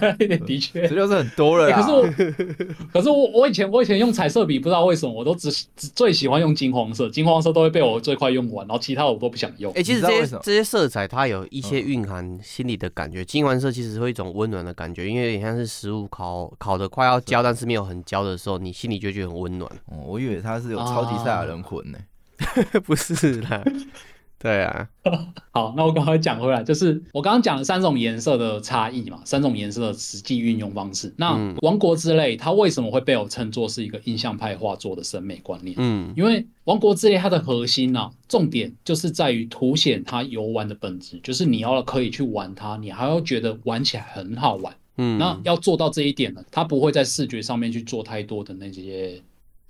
[0.46, 1.72] 的确，十六色很多了。
[1.72, 9.72] 可是我，可是我，我以前我以前用彩色笔，不知道为什么，我都只只最喜欢用金黄色，金黄色都会被我最快用完，然后其他我都不想用。
[9.74, 13.24] 哎，其实这些这些色彩它有一些蕴含心里的感觉。
[13.24, 19.72] 金黄色其实会一种温暖的感觉，因为有点像是食物烤烤的快要焦，但是没有很焦的时候，你心里就觉得很温暖。
[19.86, 21.98] 哦，我以为它是有超级赛亚人魂呢。
[22.86, 23.64] 不是啦，
[24.40, 24.88] 对啊。
[25.52, 31.14] 好，那我刚才讲回来，就是我刚刚讲了三种颜色的差异嘛，三种颜色的实际运用方式。
[31.18, 35.76] 那《王国之泪》它为什么会被我称作是一个印象派画作的审美观念？
[35.78, 44.76] 嗯，因为《王国之泪》它的核心呢、啊，重点就是在于凸显它游玩的本质，就是你要可以去玩它，你还要觉得玩起来很好玩。
[44.98, 49.22] 嗯，那要做到这一点呢，它不会在视觉上面去做太多的那些。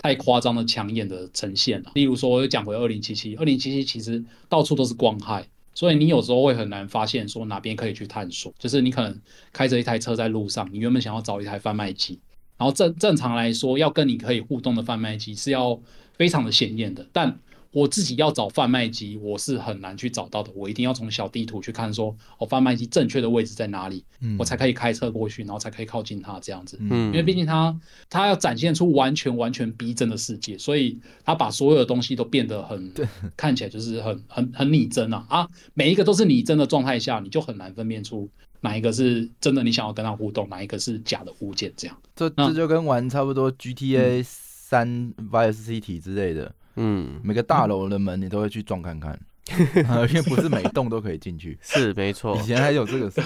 [0.04, 8.54] 太夸张的抢眼的呈现了，例如说，我又讲回二零七七，二零七七其实到处都是光害，所以你有时候会很难发现说哪边可以去探索。
[8.60, 9.18] 就是你可能
[9.54, 12.20] 开着一台车在路上，你原本想要找一台贩卖机，
[12.58, 15.80] 然后正正常来说要跟你可以互动的贩卖机是要
[16.18, 17.40] 非常的显眼的，但
[17.74, 20.52] 我自己要找贩卖机，我是很难去找到的。
[20.56, 26.78] 我一定要从小地图去看说，说哦，贩卖机正确的位置在哪里，嗯，我才可以开车过去，然后才可以靠近它这样子。
[26.80, 27.76] 嗯，因为毕竟它
[28.10, 32.94] 它要展现出完全完全逼真的世界，所以它把所有的东西都变得很
[33.36, 35.50] 看起来就是很很很拟真啊啊！
[35.74, 38.30] 每一个都是拟真的状态下，你就很难分辨出
[38.62, 41.98] 哪一个是真的，你想要跟他互动，哪一个是假的物件这样。
[42.16, 46.54] 这这就跟玩差不多 GTA 三 Vice City 之类的。
[46.76, 49.20] 嗯，每个大楼的门你都会去撞看看，
[50.10, 51.58] 因为不是每栋都可以进去。
[51.62, 53.22] 是没错，以前还有这个事。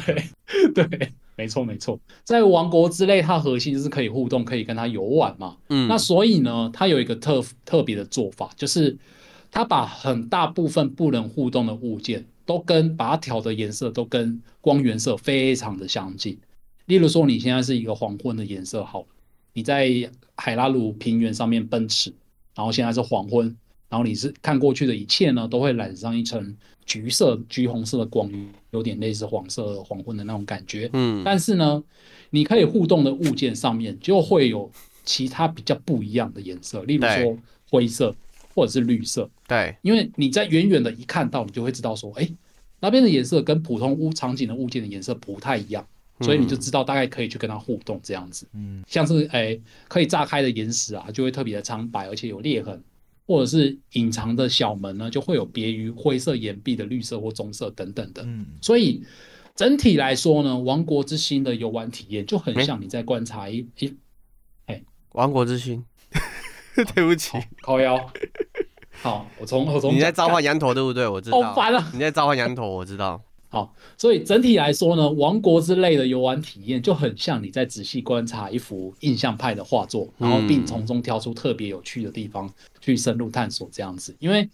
[0.74, 2.00] 对， 对，没错没错。
[2.24, 5.58] 在王国之泪，它核心就是可以互动，可以跟它游玩嘛。
[5.70, 8.98] 嗯，那所以呢，它有一个特特别的做法，就是
[9.52, 16.38] 它把很大部分不能互动的物件，都跟把它调的颜色都跟光源色非常的相近。
[16.86, 19.06] 例如说，你现在是一个黄昏的颜色，好，
[19.54, 19.90] 你在
[20.36, 22.14] 海拉鲁平原上面奔驰。
[22.58, 23.46] 然后现在是黄昏，
[23.88, 28.28] 然后你是看过去的一切呢，都会染上一层橘色、橘红色的光，
[28.72, 30.90] 有点类似黄色黄昏的那种感觉。
[30.94, 31.84] 嗯，但是呢，
[32.32, 34.72] 你可以互动的物件上面就会有
[35.06, 37.38] 其他比较不一样的颜色，例如说
[37.70, 38.16] 灰色
[38.56, 39.30] 或者是绿色。
[39.48, 42.28] 对，因为你在远远的一看到，你就会知道说，哎，
[42.80, 45.86] 那边的颜色跟普通屋场景的物件的颜色不太一样。
[46.22, 52.84] 所以你就知道大概可以去跟它互动这样子，嗯，像是诶、欸、可以炸开的岩石啊，就会特别的苍白，而且有裂痕，
[53.28, 58.24] 或者是隐藏的小门呢，就会有别于灰色岩壁的绿色或棕色等等的。
[58.26, 59.04] 嗯，所以
[59.56, 63.96] 整体来说呢，王国之心的游玩体验就很像你在观察一一，
[64.66, 65.86] 哎，王国之心，
[66.96, 68.10] 对不起，靠腰，
[69.04, 71.08] 好，我从我从你在召唤羊驼对不对？
[71.08, 71.92] 我知道，好烦啊！
[71.94, 73.22] 你在召唤羊驼，我知道。
[73.50, 84.14] 好，所以整体来说呢，王国之类的游玩体验就很像你在仔细观察一幅印象派的画作，然后并从中挑出特别有趣的地方去深入探索这样子。
[84.20, 84.50] 因为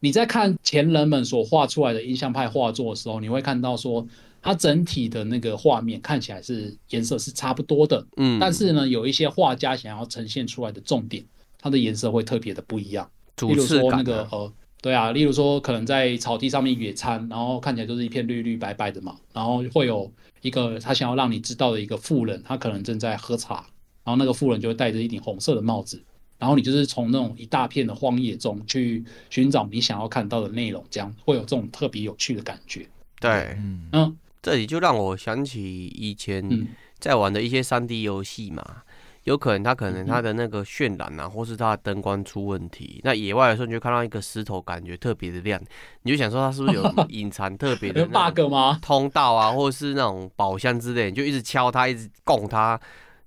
[0.00, 4.06] 你在看前人们所画出来的印象派画作的时候，你会看到说
[4.40, 11.22] 它整体的那个画面看起来是颜色是差不多的，嗯，但是呢，有一些画家想要呈现出来的重点，
[11.60, 14.50] 它的颜色会特别的不一样，比如说那个呃。
[14.82, 23.64] 对啊，例如说，可能在草地上面野餐，然后看起来就是一片绿绿白白的嘛，然后会有一个他想要让你知道的一个富人，他可能正在喝茶，
[24.02, 26.02] 然后那个富人就会戴着一顶红色的帽子，
[26.36, 32.84] 然后你就是从那种一大片的荒野中去寻找你想要看到的内容，这样会有这种特别有趣的感觉。
[33.20, 36.66] 对，嗯，嗯，这里就让我想起以前
[36.98, 38.82] 在玩的一些三 D 游戏嘛。
[39.24, 43.00] 有可能它可能它的那个渲染啊，或是它的灯光出问题。
[43.04, 45.60] 那野外的时候，你就看到一个石头，感觉特别的亮，
[46.02, 48.78] 你就想说它是不是有隐藏特别的 bug 吗？
[48.82, 52.80] 通道啊，或者是那种宝箱之类，你就一直敲它，一直供它。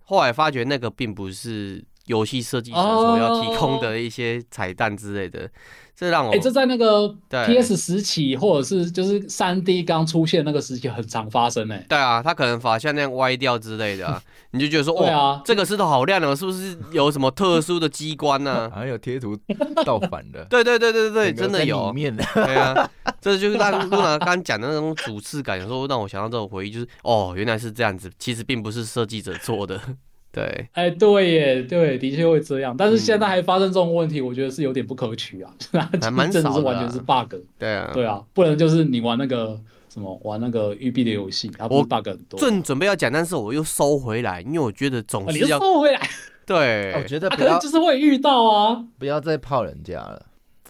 [0.03, 5.49] 后来发觉那个并不是游戏设计师所要提供的一些彩蛋之类的。
[5.97, 11.85] 这让我哎、欸，这在那个 PS 时期，或者是就是三 D 刚出现那个时期，很常发生哎。
[11.87, 18.71] 对啊，他可能发像那样歪掉之类的、啊， 你就觉得说，哇啊，这个石头好亮哦，是不是有什么特殊的机关呢、啊？
[18.75, 19.37] 还有贴图
[19.85, 20.43] 倒反的。
[20.49, 21.93] 对对对对对，真的有。
[21.93, 22.25] 面的。
[22.35, 22.91] 对啊，
[23.21, 29.79] 这就是让露娜刚讲的那种主次感，有时候让我想到这种回忆，就是哦，原来是这样子，其实并不是设计者做的。
[30.35, 30.43] 对，
[30.73, 32.75] 哎、欸，对耶，对，的确会这样。
[32.77, 35.49] 但是现在还发生这种问题，嗯、我觉得是有点不可取啊。
[36.01, 37.33] 还蛮真的是完全是 bug。
[37.57, 42.37] 对啊，对啊，不能就是你玩那个什么玩那个育碧的游戏，它不是 bug 很多。
[42.37, 46.01] 正准备要讲，但是我又收回来，因为我觉得总是要、啊、收回来。
[46.45, 50.21] 对，我觉得不要、啊、可能就是会遇到啊，不要再泡人家了。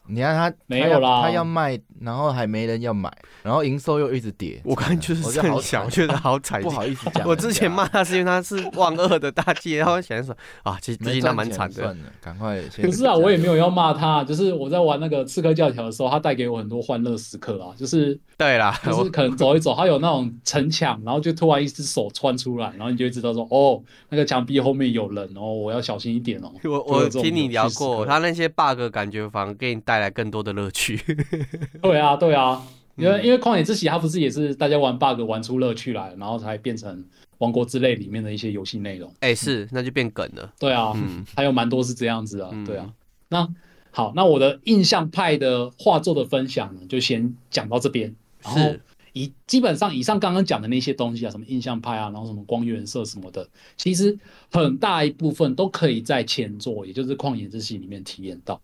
[0.08, 4.62] 你看他没有啦，他要卖，然后还没人要买，然后营收又一直跌。
[4.64, 7.28] 我看就是这样想，我觉得好惨，不好意思讲。
[7.28, 11.76] 我之前骂他是因为他是万恶的大计，然后想说啊，其实最近他蛮惨的。
[11.76, 12.62] 算了，赶快。
[12.82, 17.74] 可是啊，我也没有要骂他，就是我在玩那个刺客教条的时候，他带给我很多欢乐时刻啊。
[17.76, 26.52] 就是对啦，就是可能走一走，他有那种城墙，然后就突然一只手穿出来，然后你就会知道说，哦，那个墙壁后面有人哦，我要小心一点哦。
[26.64, 30.76] 我我听你聊过，他那些 bug 感觉反而给你带来更多的乐趣。
[30.98, 31.18] 去，
[31.82, 32.62] 对啊，对啊，
[32.96, 37.04] 因为因为旷野之息，它不是也是大家玩 bug 玩出乐趣来，然后才变成
[37.40, 39.10] 王国之泪里面的一些游戏内容。
[39.22, 40.54] 哎、欸，是，那就变梗了。
[40.60, 42.50] 对啊，嗯，还有蛮多是这样子啊。
[42.54, 42.94] 嗯、对啊，
[43.30, 43.48] 那
[43.92, 48.14] 好，那我的印象派的画作的分享呢，就先讲到这边。
[48.44, 48.76] 然后
[49.14, 54.18] 以基本上以上刚刚讲的那些东西啊，什么印象派啊，然后什么光源色什么的，其实
[54.52, 58.62] 很大一部分都可以在前作，也就是旷野之息里面体验到。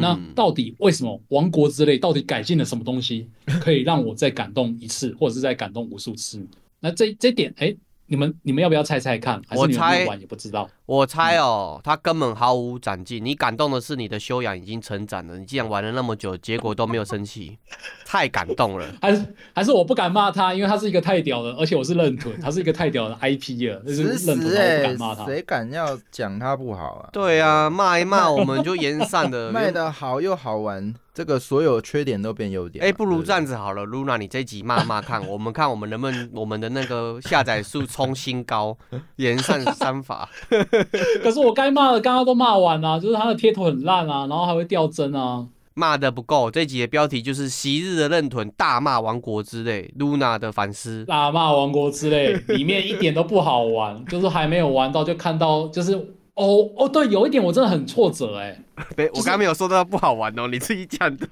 [0.00, 3.28] 那到底为什么王国之泪到底改进了什么东西，
[3.60, 6.44] 可以让我再感动一次，或者是再感动无数次？
[6.80, 7.74] 那这这点，哎，
[8.08, 9.40] 你们你们要不要猜猜看？
[9.48, 10.68] 还是你们玩也不知道。
[10.86, 13.24] 我猜哦，他根本毫无长进。
[13.24, 15.36] 你感动的是你的修养已经成长了。
[15.38, 17.58] 你既然玩了那么久，结果都没有生气，
[18.06, 18.86] 太感动了。
[19.02, 23.82] 还是还是我不敢骂他，因为他是一个太屌了，而且我是认屯，他是一个太屌的 IP 了。
[23.92, 25.24] 是认屯，我不敢骂他。
[25.26, 27.10] 谁敢要讲他不好啊？
[27.12, 29.50] 对啊，骂一骂我们就言散的。
[29.56, 30.94] 卖的好又好玩。
[31.16, 32.84] 这个所有缺点都变优点。
[32.84, 38.76] 哎，不如这样子好了，Luna，你这一集骂骂看， 我们看我们能不能我们的那个下载数冲新高，
[39.16, 40.28] 炎上三法。
[41.24, 45.46] 可是我该骂的刚刚都骂完了，就是他的贴图很烂啊，然后还会掉帧啊。
[45.72, 51.06] 骂的不够，这一集的标题就是昔日的认屯大骂王国之泪，Luna 的反思。
[51.06, 56.12] 大骂王国之泪里面一点都不好玩，就是还没有玩到就看到就是。
[56.36, 58.58] 哦哦，对，有一点我真的很挫折哎。
[58.94, 61.26] 对，我刚刚没有说到不好玩哦，你自己讲的。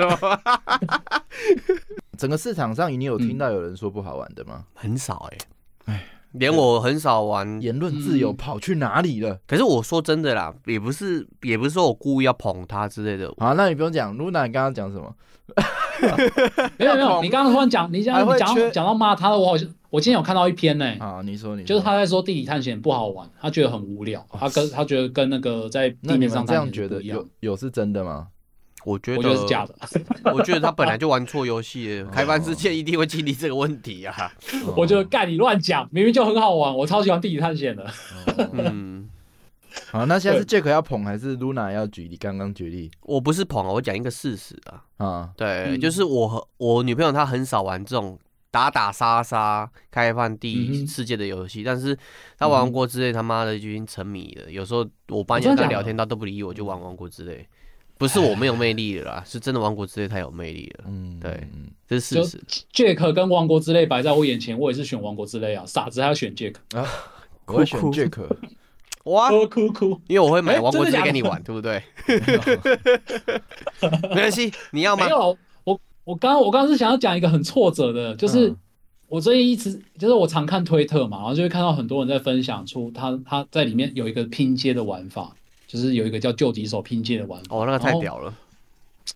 [2.16, 4.64] 整个市场上，你有听到有人说不好玩的吗？
[4.72, 5.38] 很少哎，
[5.92, 7.60] 哎，连我很少玩。
[7.60, 9.38] 言论自由跑去哪里了？
[9.46, 13.30] 可是我说真的啦，也不是，也不是说我故意要捧他之类的。
[13.36, 15.14] 好，那你不用讲，Luna，你刚刚讲什么？
[16.78, 19.68] 没 有没有，你刚刚突然讲，你讲讲讲到骂他的，我好像。
[19.90, 26.44] 我今天有看到一篇呢、欸，啊，你说你说，就是他在说地理探险不好玩，他觉得很无聊，他跟他觉得跟那个在地面上。
[26.44, 28.26] 这样觉得有有是真的吗？
[28.84, 29.72] 我觉得，我觉得是假的。
[30.34, 34.32] 我觉得他本来就玩错游戏， 开放世界一定会经历这个问题啊。
[34.76, 37.86] 我觉得干你乱讲，明明就很好玩，我超喜欢地理探险的。
[38.52, 39.03] 嗯，
[39.92, 42.16] 好，那现在是 Jack 要捧还是 Luna 要举例？
[42.16, 44.84] 刚刚举例，我不是捧，我讲一个事实啊。
[44.96, 48.18] 啊，对，嗯、就是我和我女朋友她很少玩这种。
[48.54, 51.98] 打打杀杀、开放地世界的游戏，嗯、但是
[52.38, 54.44] 她玩王国之类，他妈的就已经沉迷了。
[54.46, 57.44] 嗯、有时候我半夜跟他聊天，她都不理我，就玩王国之类。
[57.98, 60.84] 不是我没有魅力了啦， 是真的王国之泪太有魅力了。
[60.86, 61.48] 嗯，对，
[61.88, 62.64] 这是事实。
[62.72, 65.64] Jack 跟王国之泪摆在我眼前，我也是选王国之泪啊。
[65.66, 66.88] 傻子还要选 Jack 啊？
[67.46, 68.24] 我会选 Jack。
[69.04, 71.82] 哇，哭哭，因为我会买王国之泪给你玩，对不对？
[74.10, 75.04] 没关系，你要吗？
[75.04, 75.36] 没有
[76.04, 78.54] 我刚刚我刚刚是想要讲一个很挫折的，就是
[79.08, 85.34] 我最近一直就是我常看推特嘛，然后就会看到很多人在分享出他他在里面有一个拼接的玩法，
[85.66, 87.56] 就是有一个叫救敌手拼接的玩法。
[87.56, 88.34] 哦，那个太屌了！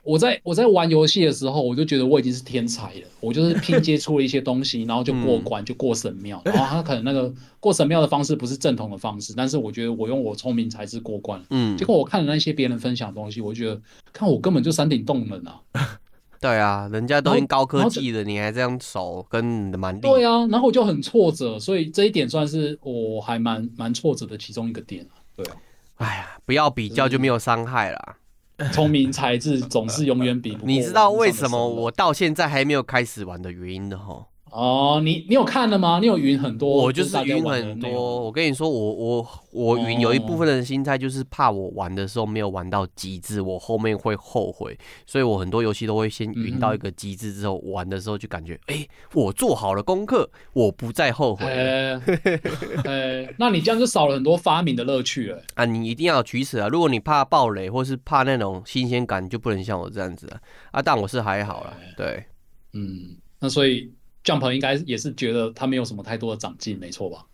[0.02, 11.42] 我在我在玩游戏的时候，我就觉得我已经是天才了，我就是拼接出了一些东西，然后就过关就过神庙，然后他可能那个过神庙的方式不是正统的方式，但是我觉得我用我聪明才智过关。
[11.50, 13.80] 嗯，结果我看了那些别人分享的东西，我觉得
[14.12, 15.60] 看我根本就山顶洞人啊。
[16.40, 20.00] 对啊，人家都已经高科技了，你还这样熟，跟的蛮力。
[20.02, 25.04] 对啊，然后我就很挫折，所以这一点算是我还蛮蛮挫折的其中一个点。
[25.34, 25.56] 对啊，
[25.96, 28.16] 哎呀，不要比较就没有伤害啦。
[28.72, 30.66] 聪明才智总是永远比不过。
[30.66, 34.24] 你知道为什么我到现在还没有开始玩的原因的齁？
[34.50, 35.98] 哦，你你有看了吗？
[36.00, 38.24] 你有云很多，我就是云很多。
[38.24, 51.44] 我跟你说，我我我云有一部分的心态就是怕我玩的时候没有玩到极致，我后面会后悔，所以我很多游戏都会先云到一个极致之后，嗯、玩的时候就感觉，哎、欸，我做好了功课，我不再后悔。
[51.46, 52.40] 哎、欸
[52.84, 55.42] 欸，那你这样就少了很多发明的乐趣了。
[55.54, 56.68] 啊，你一定要取舍啊！
[56.68, 60.40] 如果你怕暴雷或是怕那种新鲜感，你就不能像我这样子啊。
[60.72, 62.24] 啊，但我是还好了，欸、对，
[62.72, 63.92] 嗯，那所以。
[64.28, 67.24] Jump 应该也是觉得他没有什么太多的长进，没错吧？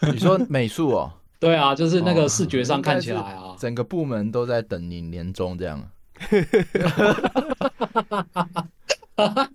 [0.12, 1.10] 你说美术哦？
[1.40, 5.90] 对啊，就是那个视觉上看起来啊，整个部门都在等你年终这样。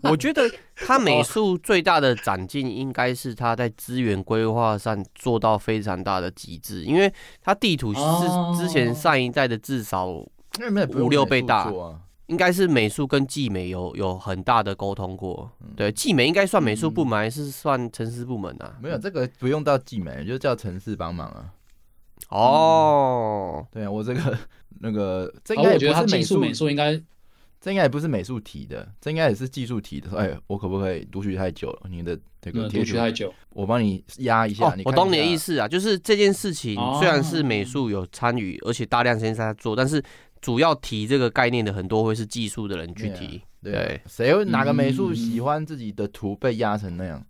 [0.04, 8.00] 我觉得他美术最大的长进应该是他在资源规划上做到非常大的极致，因为他地图是
[8.58, 10.30] 之前上一代的至少五
[11.10, 11.72] 六倍大。
[12.30, 18.78] 应该是美术跟技美有有很大的沟通过，对，技美应该算美术部门还是算城市部门啊？
[18.80, 21.52] 没有，这个不用到技美，就叫城市帮忙啊。
[22.30, 24.38] 哦，对啊，我这个
[24.80, 26.94] 那个，这应该也不是美术，美术应该，
[27.60, 30.16] 这应该也不是美术题的，这应该也是技术题的。
[30.16, 31.90] 哎，我可不可以读取太久了？
[31.90, 34.72] 你的这个读取太久，我帮你压一下。
[34.86, 40.04] 我懂你的意思啊，就是这件事情虽然是美术有参与，而且大量时间在做，但是。
[40.42, 47.26] 主要提这个概念的很多会是技术的人去提，对，谁会哪个美术喜欢自己的图被压成那样？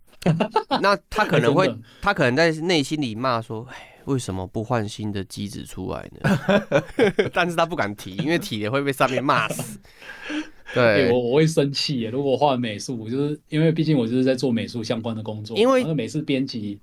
[0.82, 6.38] 那他可能会， 他可能在内心里骂说：“哎，为什么不换新的机子出来呢？”
[7.34, 9.80] 但是他不敢提，因为提了会被上面骂死。
[10.76, 12.10] 对，我我会生气耶。
[12.10, 16.80] 如果换美术，我就是因为毕竟我就是在做美术相关的工作，因为美术编辑。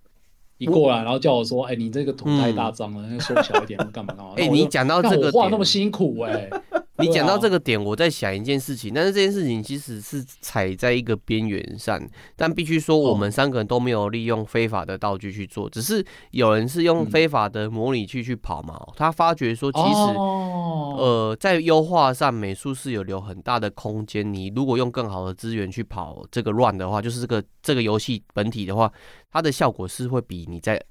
[0.58, 4.14] 一过来，然后叫我说：“哎、欸，你这个图太大张了，那缩小一点，干嘛？
[4.16, 6.50] 干嘛？”哎、欸， 你讲到这个，画那么辛苦、欸，哎，
[6.98, 12.00] 你讲到这个点，我在想一件事情，但是这件事情其实是踩在一个边缘上，
[12.36, 19.84] 但必须说我们三个人都没有利用非法的道具去做，只是有人是用非法的模拟器去跑嘛，他发觉说其实
[20.16, 28.90] 呃在优化上美术是有留很大的空间，你如果用更好的资源去跑这个 run 的话，就是这个这个游戏本体的话，
[29.36, 30.82] 它的效果是会比你在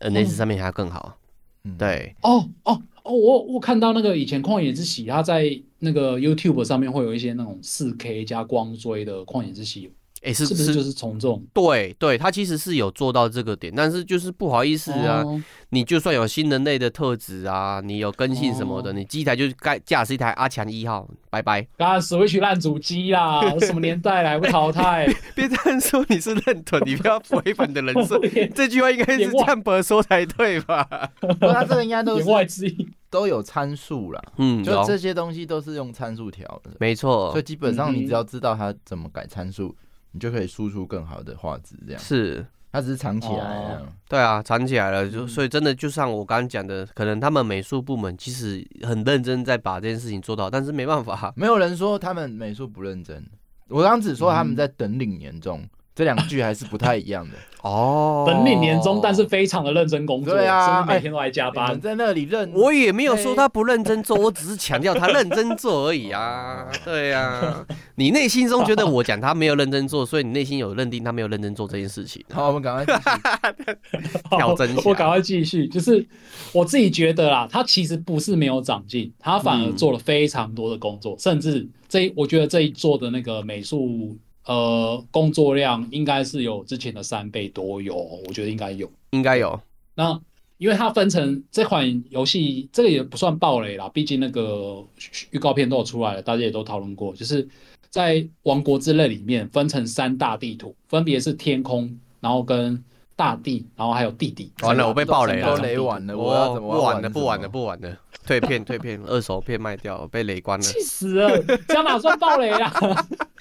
[0.00, 1.16] NS 上面还要更好。
[1.62, 2.16] 嗯，对。
[2.22, 2.82] 哦哦。
[3.04, 5.44] 哦，我我看到那个以前旷野之息，它在
[5.78, 9.92] 那个 YouTube 上面会有一些那种四 K 加光追的旷野之息。
[10.24, 11.44] 哎，是不是就是从众？
[11.52, 21.60] 对对，他其实是有做到这个点，但是就是不好意思啊，哦、你就算有新人类的特质啊，你有更新什么的，哦、你机台就是该驾驶一台阿强一号，拜拜。
[21.76, 25.06] 刚刚 Switch 烂主机啦，什么年代来不淘汰？
[25.36, 28.18] 别这样说，你是认屯，你不要违反的人设。
[28.54, 30.84] 这句话应该是这样伯说才对吧？
[31.20, 34.22] 不他这个应该都是外之意，都有参数啦。
[34.38, 37.30] 嗯，就这些东西都是用参数调的，没错。
[37.30, 39.74] 所以基本上你只要知道它怎么改参数。
[40.14, 42.00] 你就可以输出更好的画质，这样。
[42.00, 53.22] 是，它只是藏起来了，哦，对啊，藏起来了，就所以真的就像我刚刚讲的，可能他们美术部门其实很认真在把这件事情做到，但是没办法， 没有人说他们美术不认真，
[53.68, 55.60] 我刚只说他们在等领年终。
[55.60, 58.24] 嗯这两句还是不太一样的 哦。
[58.26, 62.50] 本命年终，但是非常的认真工作，对啊，每天都来加班，欸、在那里认。
[62.52, 66.66] 我也没有说他不认真做，我只是强调他 认真做而已啊。
[66.84, 67.64] 对啊，
[67.94, 72.24] 你内心中觉得我讲他没有认真做，所以你内心有认定他没有认真做这件事情。
[72.32, 74.76] 好，我们赶快继续 挑真。
[74.84, 76.04] 我赶快继续，就是
[76.52, 84.18] 我自己觉得啦，他其实不是没有长进，他反而做了非常多的工作，嗯、甚至这一我觉得这一做的那个美术。
[84.46, 89.58] 呃，工作量应该是有之前的三倍多有，我觉得应该有，应该有。
[89.94, 90.20] 那
[90.58, 94.84] 因为它分成这款游戏，这个也不算暴雷啦，毕竟那个
[95.30, 97.46] 预告片都有出来了，大家也都讨论过，就是
[97.90, 102.82] 在《王国之泪》里面分成三大地图，分别是天空，然后跟
[103.16, 104.52] 大地，然后还有地底。
[104.62, 106.78] 完了，我被暴雷了，都雷完了，我要怎么玩？
[106.78, 112.72] 不玩了，不玩了，不玩了，退片，退片，二手片卖掉，被雷关了，气死了，这样哪算暴雷啊？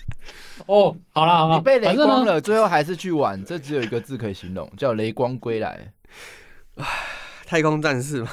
[0.67, 5.93] 哦，好了好了，你被雷光了，最后还是去玩，这只有一个字可以形容，叫雷光归来。
[7.45, 8.29] 太空战士嘛，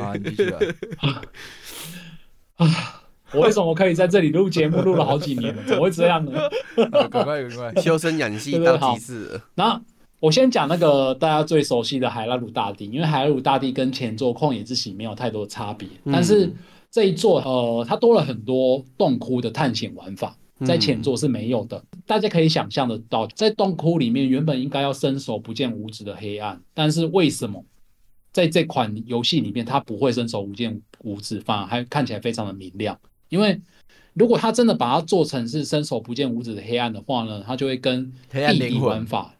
[0.00, 0.58] 啊，你继续啊。
[2.56, 5.62] 啊，我为什么可以在这里录节目录了好几年了？
[5.64, 6.32] 怎么会这样呢？
[6.76, 9.40] 赶快赶快， 修身养性到极致。
[9.54, 9.80] 那
[10.20, 16.52] 我先讲那个大家最熟悉的海拉鲁大帝，因为海拉鲁大帝跟前作旷野之息没有太多的差别，嗯、但是
[16.90, 20.36] 这一座呃，它多了很多洞窟的探险玩法。
[20.66, 27.64] 在前座是没有的，嗯、大家可以想象得到，在洞窟里面原本应该要伸手不见五指的黑暗，但是为什么
[28.32, 32.98] 在这款游戏里面它不会伸手不见五指，反而还看起来非常的明亮？
[33.28, 33.60] 因为
[34.14, 39.34] 如果它真的把它做成是伸手不见五指的黑暗的话呢，它就会跟地底玩法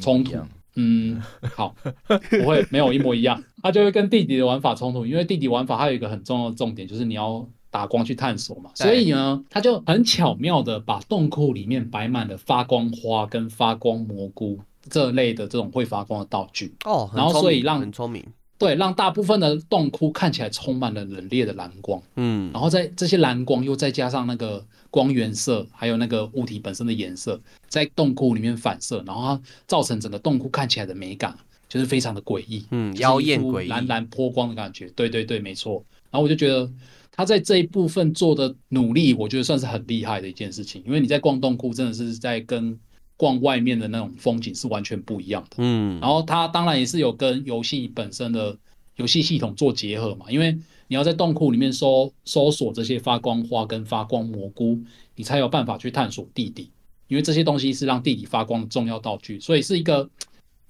[0.00, 0.36] 冲突。
[0.76, 1.22] 嗯，
[1.54, 7.46] 好，不会没有一模一样，它就会跟弟弟的玩法冲突，因为弟弟玩法还有一个很重要的重点，就是你要。
[7.74, 16.72] 打光去探索嘛，所以呢，他就很巧妙的把洞窟里面摆满了发光花跟发光蘑菇这类的这种会发光的道具。
[16.84, 18.24] 哦，然后所以让很聪明，
[18.58, 31.36] 对，让大部分的洞窟看起来充满了冷冽的蓝光，嗯，然后在这些蓝光又再加上那个光源色，还有那个物体本身的颜色，在洞窟里面反射，然后它造成整个洞窟看起来的美感
[31.68, 36.70] 就是非常的诡异，嗯，妖艳诡异，蓝蓝泼光的感觉，对对对，没错，然后我就觉得。
[37.16, 40.82] 他在这一部分做的努力，我觉得算是很厉害的一件事情。
[40.84, 42.76] 因为你在逛洞窟，真的是在跟
[43.16, 45.56] 逛外面的那种风景是完全不一样的。
[45.58, 48.58] 嗯，然后他当然也是有跟游戏本身的
[48.96, 50.26] 游戏系统做结合嘛。
[50.28, 50.52] 因为
[50.88, 54.78] 你要在洞窟里面搜搜索这些发光花跟发光蘑菇，
[55.14, 56.70] 你才有办法去探索地底。
[57.06, 60.10] 因为这些东西是让地底发光的重要道具，所以是一个。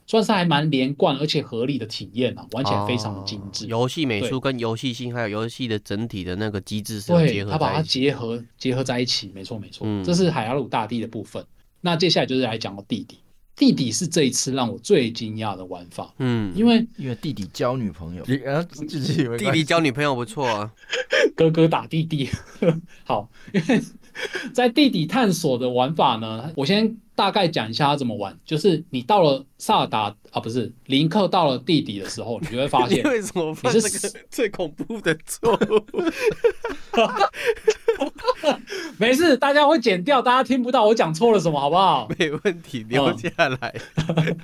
[0.06, 3.66] 算是还蛮连贯而且合理的体验啊，玩起来非常的精致。
[3.66, 9.86] 游戏、哦、美术跟游戏性还有游戏的整体的那个机制是结合在一起，它把它结合结合在一起，没错没错。
[9.88, 11.42] 嗯、这是海拉鲁大地的部分。
[11.80, 13.18] 那接下来就是来讲到弟弟，
[13.56, 16.12] 弟弟是这一次让我最惊讶的玩法。
[16.18, 20.70] 嗯，因为因为弟弟交女朋友，弟弟交女朋友 不错啊，
[21.34, 22.28] 哥哥打弟弟。
[23.04, 23.80] 好，因为
[24.52, 26.96] 在弟弟探索的玩法呢，我先。
[27.14, 33.88] 大概讲一下他怎么玩，就是你到了萨尔达啊，不是林克到了地底的时候，你就会发现， 你为什么犯这个
[34.30, 35.84] 最恐怖的错误？
[38.98, 42.08] 没事，大家会剪掉，大家听不到我讲错了什么，好不好？
[42.18, 43.74] 没问题，留下来。
[44.08, 44.36] 嗯、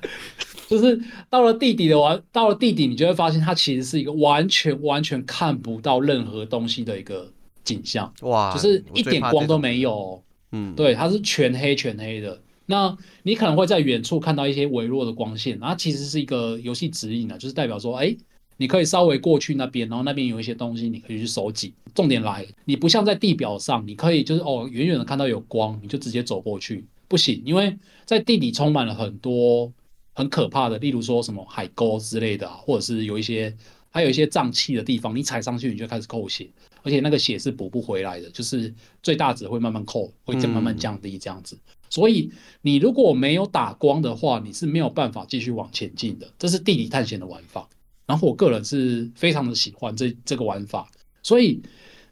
[0.69, 7.31] 就是到了地底的玩，到了地底，你就会发现它其实是一个完全完全看不到任何东西的一个
[7.65, 10.23] 景象，哇，就是一点光都没有。
[10.53, 12.41] 嗯，对，它是全黑全黑的。
[12.71, 18.17] 那你可能会在远处看到一些微弱的光线，那其实是一个游戏指引啊，就是代表说，哎，
[18.59, 21.75] 你可以稍微过去那边，然后那边有一些东西你可以去收集。
[21.95, 29.71] 重点来，你不像在地表上，你可以就是哦，远远的看到有光，你就直接走过去，不行，因为在地底充满了很多
[30.15, 33.53] 很可怕的，例如说什么海沟之类的啊，或者是有一些
[33.91, 36.49] 还有一些胀气的地方，你踩上去你就开始扣血。
[36.83, 41.55] 而且那个血是补不回来的，就是最大值会慢慢扣，会再慢慢降低这样子。
[41.55, 41.61] 嗯、
[41.91, 42.33] 所以
[42.63, 46.33] 你如果没有打光的话，你是没有办法继续往前进的。
[46.39, 47.69] 这是地理探险的玩法。
[48.07, 50.89] 然后我个人是非常的喜欢这这个玩法。
[51.23, 51.61] 所以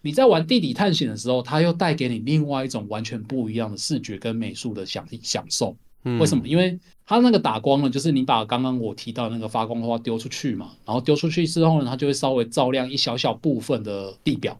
[0.03, 5.74] 你在玩地理探险的时候，它又带给你另外一种完全不一样的视觉跟美术的享享受。
[6.20, 6.47] 为什么？
[6.47, 14.59] 因为它那个打光呢，就是你把刚刚我提到那个发光的话丢出去嘛，然后丢出去之后呢，它就会稍微照亮一小小部分的地表，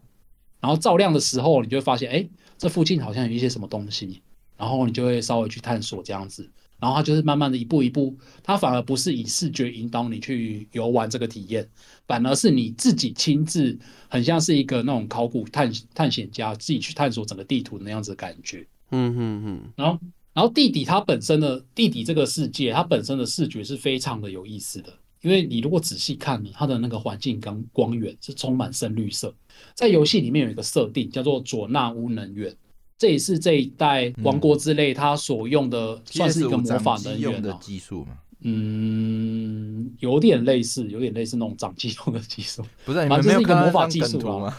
[0.59, 4.21] 然后照亮的时候，你就会发现，哎，这附近好像有一些什么东西，
[4.59, 6.47] 然后你就会稍微去探索这样子，
[6.79, 11.67] 然后它就是慢慢的一步一步，它反而不是以视觉引导你去游玩这个体验，
[12.05, 13.75] 反而是你自己亲自，
[14.09, 18.67] 很像是一个那种考古探探险家自己去探索整个地图那样子的感觉。
[18.91, 19.97] 嗯嗯嗯，然后。
[20.31, 29.35] 然后地底它本身的地底这个世界，它本身的视觉是非常的有意思的，因为你如果仔细看呢，它的那个环境跟光源是充满深绿色。
[29.73, 32.55] 在游戏里面有一个设定叫做佐纳乌能源，
[32.99, 38.11] 这也是这一代王国之泪它所用的，算是一个魔法能源的技术嘛？
[38.41, 42.63] 嗯，有点类似，有点类似那种掌机用的技术。
[42.85, 44.55] 不是，你们没有看魔法技术吗？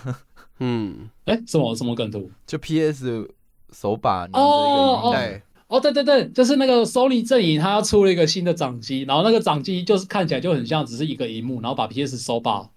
[0.59, 2.31] 嗯， 哎，什么什么梗图？
[2.47, 3.29] 就 PS
[3.73, 5.41] 手把哦哦哦。
[5.69, 12.69] 哦，对对对，就是那个 Sony 阵营，它要出了一个新的掌机，然后那个掌机就是看起来就很像只是一个荧幕，然后把 PS 手把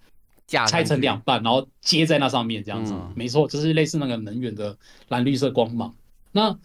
[0.46, 2.92] 拆成两半，然后接在那上面这样子。
[2.92, 4.76] 嗯、没错，就是类似那个能源的
[5.08, 5.94] 蓝绿色光芒。
[6.32, 6.56] 那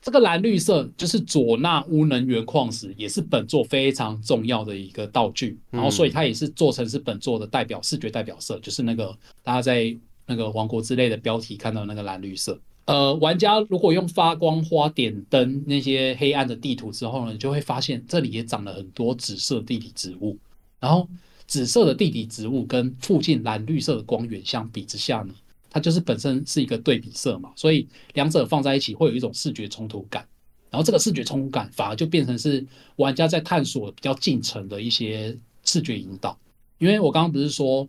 [0.00, 12.56] 这个蓝绿色就是佐纳乌能源矿石，也是本作非常重要的一个道具，然后所以它也是做成是本作的代表视觉代表色，就是那个大家在那个王国之类的标题看到那个蓝绿色。
[12.84, 20.38] 呃，玩家如果用发光花点灯那些黑暗的地图之后呢，你就会发现这里也长了很多紫色地理植物。
[20.78, 21.08] 然后
[21.46, 25.34] 紫色的地底植物跟附近蓝绿色的光源相比之下呢，
[25.70, 30.26] 它就是本身是一个对比色嘛，所以两者放在一起会有一种视觉冲突感。
[30.70, 32.64] 然后这个视觉冲突感反而就变成是
[32.96, 36.38] 玩家在探索比较近程的一些视觉引导。
[36.78, 37.88] 因为我刚刚不是说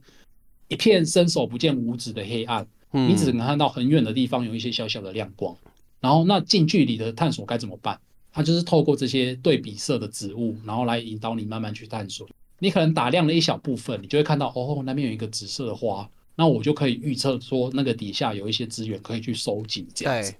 [0.67, 2.67] 一片伸手不见五指的黑暗。
[2.91, 5.55] 你只能看到很远的地方有一些小小的亮光，
[5.99, 7.99] 然后那近距离的探索该怎么办？
[8.31, 12.25] 它就是透过这些对比色的植物，然后来引导你慢慢去探索。
[12.59, 20.33] 你可能打亮了一小部分，你就会看到哦，那边有一个紫色的花，那我就可以预测说那个底下有一些资源可以去收集这样子。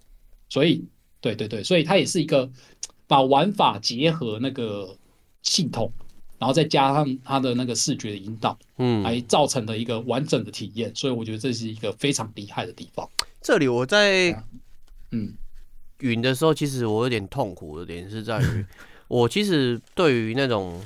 [0.50, 0.84] 所以，
[1.22, 2.50] 对对对，所以它也是一个
[3.08, 4.96] 把玩法结合那个
[5.42, 5.92] 系统。
[6.40, 13.10] 然后再加上它的那个视觉的引导，嗯，来造成的一个完整的体验，所以我觉得这是一个非常厉害的地方。
[13.42, 14.30] 这里我在
[15.12, 15.34] 嗯
[16.02, 18.64] 云的时候，其实我有点痛苦的点是在于，
[19.10, 20.80] 我其实对于那种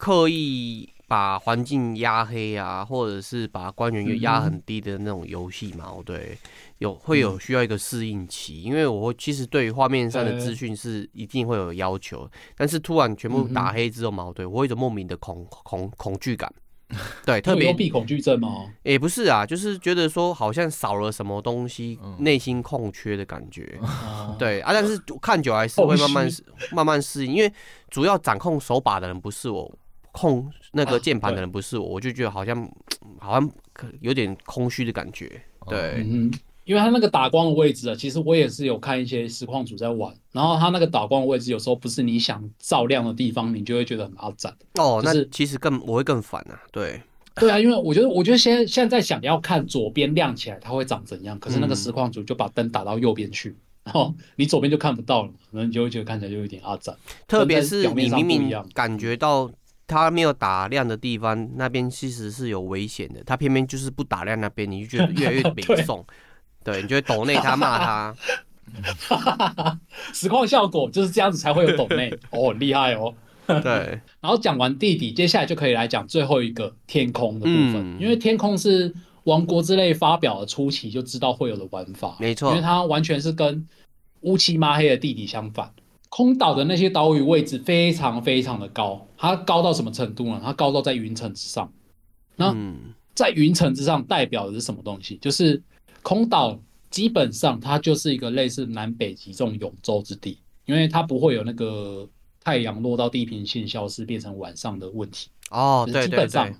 [0.00, 0.88] 刻意。
[1.10, 6.38] 把环境压黑啊，或者是把光源又压很低的那种游戏嘛，嗯、对，
[6.78, 16.48] 有会有需要一个适应期，嗯、因为我其实对于画面上的资讯是一定会有要求，对但是突然全部打黑之后嘛，对我有一种莫名的恐恐恐惧感，
[17.26, 18.66] 对， 特别幽闭恐惧症吗？
[18.84, 26.28] 也不是啊，就是觉得说好像少了什么东西，内、嗯、心空缺的感觉，嗯、 对啊，但是看久还是会慢慢
[26.70, 27.52] 慢慢适应，因为
[27.88, 29.76] 主要掌控手把的人不是我。
[30.12, 32.70] 控那个键盘的人不是我，啊、我就觉得好像
[33.18, 33.50] 好像
[34.00, 35.40] 有点空虚的感觉。
[35.68, 36.30] 对，嗯，
[36.64, 44.56] 因为他那个打光的位置啊，其实我也是有看一些实况组在玩，然后他那个打光的位置有时候不是你想照亮的地方，你就会觉得很阿展。
[44.76, 46.58] 哦，就是、那其实更我会更烦啊。
[46.72, 47.00] 对，
[47.34, 53.54] 对啊，因为我觉得我觉得现现在想要看左边亮起来它会长怎样，可是那个实况组就把灯打到右边去，
[53.84, 56.96] 然后你左边就看不到了，可能你就会觉得看起来就有点阿展。
[57.28, 59.50] 特别是你明明感觉到。
[59.90, 63.22] 它没有打亮的地方，那边其实是有危险的。
[63.24, 66.04] 他偏偏就是不打亮那边，你就觉得越来越北宋。
[66.62, 68.16] 对，你就会抖内他骂他。
[70.12, 73.12] 实况效果就是这样子才会有抖内 哦，很厉害哦。
[73.46, 74.00] 对。
[74.20, 83.66] 然后讲完地底，接下来就可以来讲最后一个天空的部分，嗯、因为天空是王国之泪发表的初期就知道会有的玩法，没错，因为它完全是跟
[84.20, 85.72] 乌漆抹黑的地底相反。
[86.10, 90.40] 空岛的那些岛屿位置非常非常的高，它高到什么程度呢？
[90.44, 91.72] 它高到在云层之上。
[92.36, 92.54] 那
[93.14, 95.16] 在云层之上代表的是什么东西？
[95.18, 95.62] 就是
[96.02, 102.08] 空岛基本上它就是一个类似南北极这种永昼之地，因为它不会有那个
[102.42, 105.28] 太阳落到地平线消失变成晚上的问题。
[105.50, 106.54] 哦，对对对。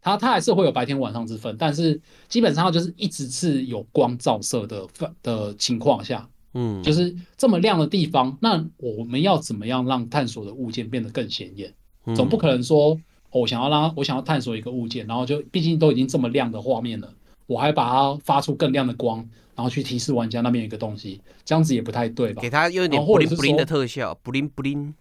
[0.00, 4.86] 它它还是会有白天晚上之分，但是基本上就是一直是有光照射的
[5.20, 6.28] 的情况下，
[6.58, 11.70] 嗯，就是这么亮的地方，那我们要怎么样让探索的物件变得更显眼？
[12.06, 12.92] 嗯、总不可能说，
[13.30, 17.12] 哦、我想要让我想要探索一个物件，然后就毕竟都已经这么亮的画面了，
[17.46, 19.18] 我还把它发出更亮的光，
[19.54, 22.40] 然后去提示玩家那边有一个东西，这样子也不太对吧？
[22.40, 24.94] 给它有点布灵布灵的特效，布灵布灵。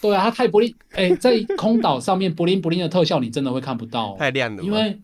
[0.00, 4.62] 对啊，它太布灵，哎、欸，在空岛上面布灵布灵的特效，你真的会看不到，哦，太亮了。
[4.62, 4.98] 因为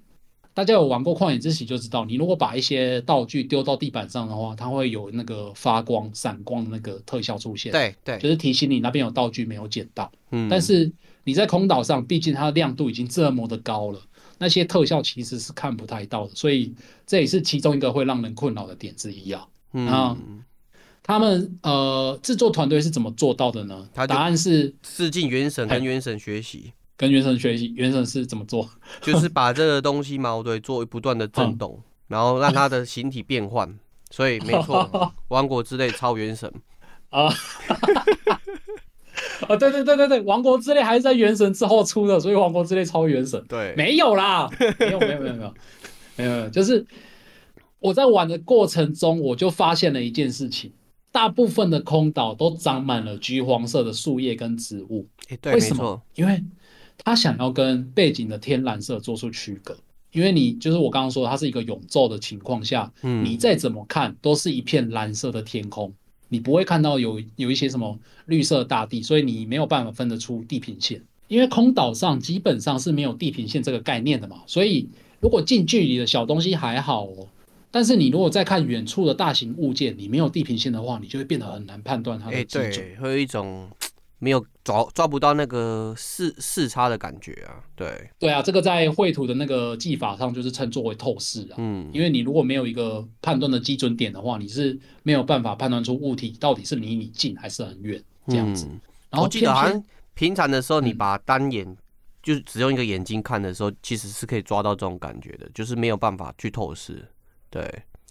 [0.54, 7.72] 大家有玩过旷野之息就知道，你如果把一些道具丢到地板上的话，它会有那个发光、闪光的那个特效出现。
[7.72, 10.10] 对对，就是提醒你那边有道具没有捡到。
[10.30, 10.92] 嗯，但是
[11.24, 14.00] 你在空岛上，毕竟它的亮度已经这么的高了，
[14.38, 16.74] 那些特效其实是看不太到的，所以
[17.06, 19.46] 这也是其中一个会让人困扰的点之一啊。
[19.72, 20.42] 嗯。
[21.04, 23.88] 他们呃制作团队是怎么做到的呢？
[24.06, 27.72] 答案是致敬原神，跟原神学习，跟原神学习。
[27.76, 28.68] 原神是怎么做？
[29.02, 33.78] 就是把这个东西嘛，对，做不断的震动，嗯、然后让它的形体变换。
[34.10, 36.52] 所以没错， 王国之泪超原神
[37.10, 37.32] 啊！
[39.48, 43.42] 啊，对对对对对，王国之泪还是在原神之后出的，所以王国之泪超原神。
[43.48, 45.54] 对，没有啦，没有没有没有没有
[46.16, 46.86] 没有，就是
[47.78, 50.72] 我在玩的过程中，我就发现了一件事情。
[51.10, 56.00] 大部分的空岛都长满了橘黄色的树叶跟植物，欸、对，为什么？
[56.14, 56.42] 因为
[57.04, 59.76] 他想要跟背景的天蓝色做出区隔。
[60.12, 65.90] 因为你就是我刚刚说，它是一个永昼的情况下，嗯，你再怎么看都是一片蓝色的天空，
[66.28, 71.02] 你不会看到有有一些什么绿色大地，所以你没有办法分得出地平线。
[71.28, 74.86] 因为空岛上基本上是没有地平线这个概念的嘛，所以
[75.20, 77.26] 如果近距离的小东西还好哦。
[77.70, 82.70] 但是你如果再看远处的大型物件，你没有地平线的话，你就会变得很难判断它的基准。
[82.70, 83.66] 欸、对，会有一种
[84.22, 87.58] 没有抓抓不到那个视视差的感觉啊。
[87.74, 91.56] 对，对啊，这个在绘图的那个技法上就是称作为透视啊。
[91.56, 98.66] 嗯，因为你如果没有一个判断的基准点的话，你是没有办法判断出物体到底是离你近还是很远这样子。
[98.70, 101.76] 嗯、然后记得好像平常的时候，你把单眼、嗯、
[102.22, 107.04] 就是只用一个眼睛看的时候，其实是可以抓到这种感觉的，就是没有办法去透视。
[107.50, 107.60] 对，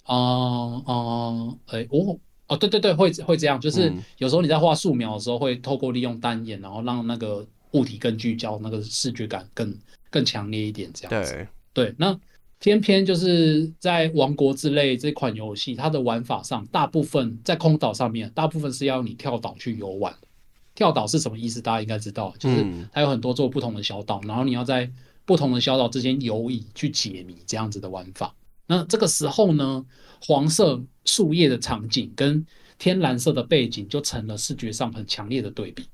[0.07, 2.19] 哦哦，哎，哦，
[2.51, 9.73] 哦，对对对，会会这样，就是有时候你在画素描的时候，会透过利用单眼，然后让那个物体更聚焦，那个视觉感更
[10.09, 11.31] 更强烈一点，这样子。
[11.73, 12.19] 对，对，那
[12.59, 20.13] 偏偏就是在《王国之泪》这款游戏，它的玩法上，大部分在空岛上面，大部分是要你跳岛去游玩。
[20.75, 21.61] 跳岛是什么意思？
[21.61, 24.91] 大家应该知道，就是它有很多座不同的小岛，然后你要在
[25.23, 28.35] 不同的小岛之间游移去解谜，这样子的玩法。
[28.67, 29.85] 那这个时候呢，
[30.21, 32.45] 黄色树叶的场景跟
[32.77, 35.85] 天蓝色的背景就成了视觉上很强烈的对比。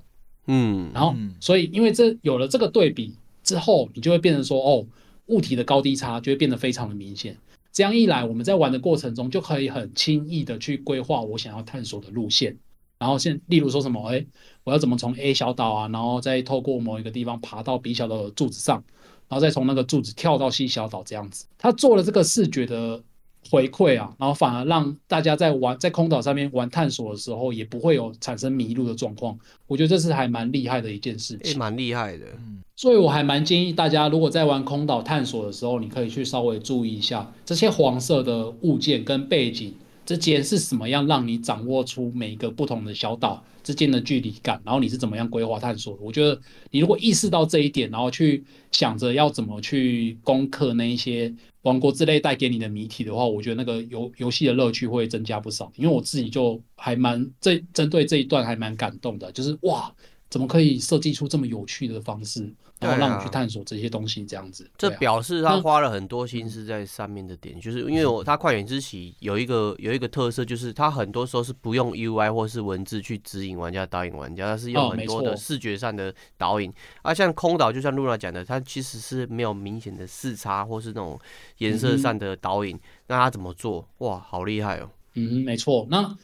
[0.47, 3.13] 嗯，然后所以因为这有了这个对比
[3.43, 4.85] 之后，你就会变成说，哦，
[5.27, 7.37] 物体的高低差就会变得非常的明显。
[7.71, 12.57] 这样一来，我们在玩的过程中就可以很轻易的去规划我想要探索的路线。
[12.99, 14.25] 然后现例如说什么，哎，
[14.63, 18.83] 我要怎么从 A 小岛啊，然后再透过某一个地方爬到 B 小岛的柱子上。
[19.29, 23.03] 然后再从那个柱子跳到 C 小岛这样子，他做了这个视觉的
[23.49, 29.37] 回馈啊，然后反而让大家在玩在空岛上面玩探索的时候，也不会有产生迷路的状况。
[29.67, 32.25] 我觉得这是还蛮厉害的一件事情，蛮厉害的。
[32.37, 39.73] 嗯，所以我还蛮建议大家，如果在玩空岛探索的时候，你可以去稍微注意一下这些黄色的物件跟背景
[40.07, 46.01] 之间是什么样，让你掌握出每一个不同的小岛之间的距离感，然后你是怎么样规划探索的？
[46.01, 46.39] 我觉得
[46.71, 48.41] 你如果意识到这一点，然后去
[48.71, 55.69] 想着要怎么去攻克那一些王国之类带给你的谜题的话，我觉得那个游游戏的乐趣会增加不少。
[55.75, 59.93] 因为我自己就还蛮这针对这一段还蛮感动的，就是哇，
[60.29, 62.49] 怎么可以设计出这么有趣的方式？
[62.79, 76.71] 然后让你去探索这些东西，这样子，这表示他花了很多心思在上面的点，就是因为我他旷野之喜有一个有一个特色，就是他很多时候是不用 UI 或是文字去指引玩家导引玩家，他是用很多的视觉上的导引。
[77.01, 81.19] 啊，像空岛，就像露娜讲的，它其实是没有明显的视差或是那种
[81.57, 83.87] 颜色上的导引，那他怎么做？
[83.99, 84.89] 哇，好厉害哦！
[85.15, 85.87] 嗯，没错。
[85.89, 86.15] 那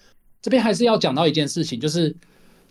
[0.41, 2.15] 这边还是要讲到一件事情，就是。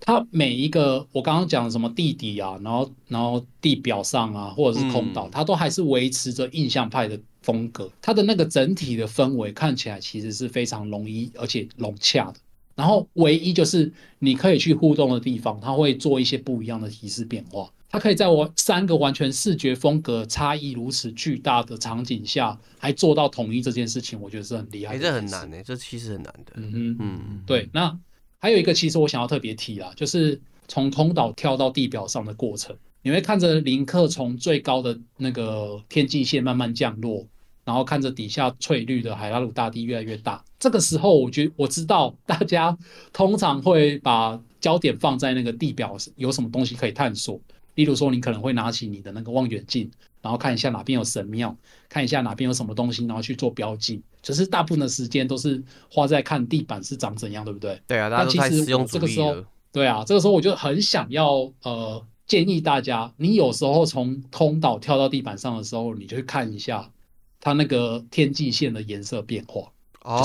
[0.04, 7.90] 它每一个我刚刚讲的什么地底啊，然后然后地表上啊，或者是空岛，它都还是维持着印象派的风格。
[8.00, 12.34] 它的那个整体的氛围看起来其实是非常容易而且融洽的。
[12.74, 17.70] 然后唯一就是你可以去互动的地方，它会做一些不一样的提示变化。
[17.88, 24.98] 它可以在我三个完全视觉风格差异如此巨大的场景下，还做到统一这件事情，我觉得是很厉害的。
[24.98, 26.52] 哎、欸，这很难哎，这其实很难的。
[26.54, 27.68] 嗯哼嗯，对。
[27.74, 27.94] 那
[28.42, 37.24] 还有一个，其实我想要特别提啦，就是从空岛跳到地表上的过程，你会看着林克从最高的那个天际线慢慢降落，
[37.64, 40.44] 然后看着底下翠绿的海拉鲁大地越来越大。
[40.58, 42.76] 这个时候，我觉我知道大家
[43.12, 47.40] 通常会把焦点放在那个地表有什么东西可以探索。
[47.74, 51.56] 例如说，你可能会拿起你的那个望远镜，然后看一下哪边有神庙，
[51.88, 54.02] 看一下哪边有什么东西，然后去做标记。
[54.20, 57.80] 只是大部分的时间都是花在看地板是长怎样，对不对？
[57.86, 58.86] 对啊，大家都用。
[58.86, 59.34] 这个时候，
[59.72, 66.90] 对啊，这个时候我就很想要呃建议大家，你有时候从通道跳到地板上的时候，你就去看一下
[67.40, 69.72] 它那个天际线的颜色变化。
[70.02, 70.18] 哦。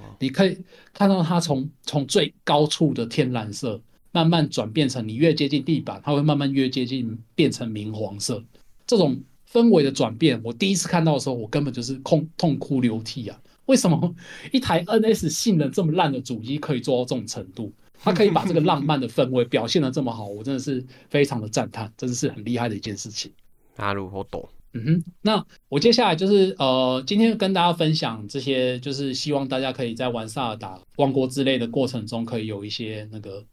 [0.00, 0.56] 就是你可以
[0.92, 3.80] 看到它从从最高处的天蓝色。
[4.14, 8.40] 慢慢转变成你越接近地板，它会慢慢越接近变成明黄色。
[8.86, 13.36] 这种氛围的转变，我第一次看到的时候，我根本就是痛痛哭流涕啊！
[13.66, 14.14] 为什么
[14.52, 17.72] 一台 NS 性能这么烂的主机可以做到这种程度？
[17.98, 23.32] 它可以把这个浪漫的氛围表现的这么好，我真的是非常的赞叹，真的是很厉害的一件事情。
[23.74, 24.48] 那如何懂？
[24.74, 33.44] 嗯哼，那我接下来就是呃，今天跟大家分享这些，就是希望大家可以在玩萨尔达王国之类的过程中，可以有一些那个。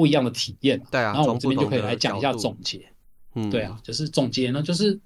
[0.00, 2.90] 不一样的体验，对啊，然后我们这边就可以来讲一下总结，
[3.34, 4.98] 嗯，对啊，就是总结呢，就是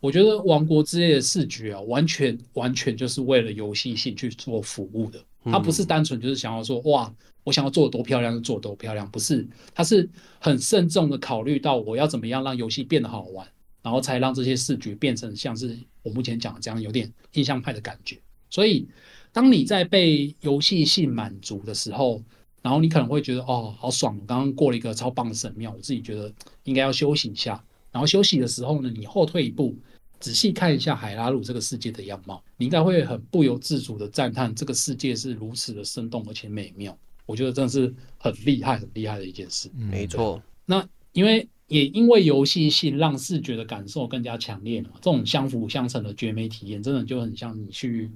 [0.00, 7.12] 我觉得《王国之泪》的视觉啊，完全完全就是为了游戏性去做服务的，它不是单纯就是想要说哇，
[7.44, 10.08] 我想要做多漂亮就做多漂亮，不是，它是
[10.40, 13.46] 很慎重的考虑到我要怎么样让游戏变得好玩，
[13.82, 18.16] 然后才让这些视觉变成像是我目前讲的这样有点印象派的感觉，
[18.48, 18.88] 所以
[19.30, 22.22] 当你在被游戏性满足的时候。
[22.62, 24.16] 然后你可能会觉得哦，好爽！
[24.20, 26.32] 我刚刚过了一个超棒的神庙，我自己觉得
[26.62, 27.62] 应该要休息一下。
[27.90, 29.76] 然后休息的时候呢，你后退一步，
[30.20, 36.96] 仔细看一下海拉鲁这个世界的样貌，你应该会很不由自主的赞叹这个世界是如此的生动而且美妙。
[37.26, 39.68] 我觉得真的是很厉害、很厉害的一件事。
[39.74, 40.40] 没错。
[40.64, 48.08] 那因为也因为游戏性让视觉的感受更加强烈嘛，这种相辅相成的绝美体验，真的就很像你去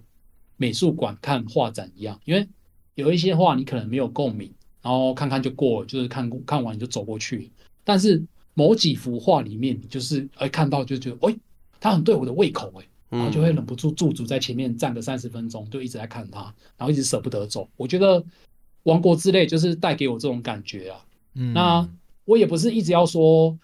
[0.56, 2.46] 美术馆看画展一样，因为。
[2.96, 4.50] 有一些画你可能没有共鸣，
[4.82, 7.50] 然后看看就过了，就是看看完你就走过去。
[7.84, 8.20] 但是
[8.54, 11.36] 某几幅画里面，你就是哎看到就觉得，哎，
[11.78, 16.40] 他很对我的胃口，哎，然后就会忍不住驻足在前面站个三十分钟，就一直在看他，
[16.78, 17.68] 然后一直舍不得走。
[17.76, 18.20] 我觉得
[18.84, 21.04] 《王国之泪》就是带给我这种感觉啊。
[21.34, 21.88] 嗯，那
[22.24, 23.56] 我也不是一直要说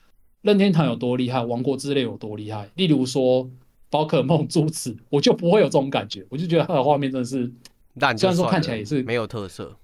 [0.42, 2.68] 任天堂有多厉害，《王国之泪》有多厉害。
[2.76, 3.50] 例如说
[3.88, 7.50] 宝可梦 珠子，我就不会有这种感觉，我就觉得它的画面真的是。
[7.98, 9.76] 但虽然说看起来也是没有特色，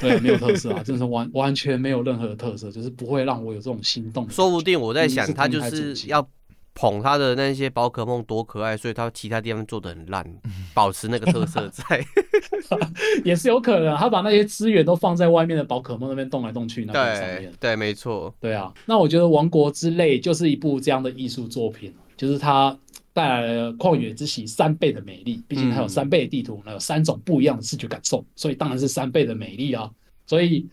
[0.00, 4.28] 对，没有特色啊， 真的是完完全没有任何的特色，就是不会让我有这种心动。
[4.28, 6.28] 说不定我在想，他就是要
[6.74, 10.26] 捧他的那些宝可梦多可爱，所以他其他地方做的很烂，
[10.74, 12.04] 保持那个特色在，
[13.24, 13.96] 也是有可能。
[13.96, 18.72] 他把那些资源都放在外面的宝可梦那边动来动去那边上面，对，对，没错，对啊。
[18.86, 22.76] 那我觉得《王国之泪》就是一部这样的艺术作品，就是他。
[23.20, 29.90] 带来了旷野之息三倍的美丽，毕竟它有三倍的地图，那、嗯、有三种不一样的视觉感受，所以当然是三倍的美丽啊。
[30.26, 30.66] 所以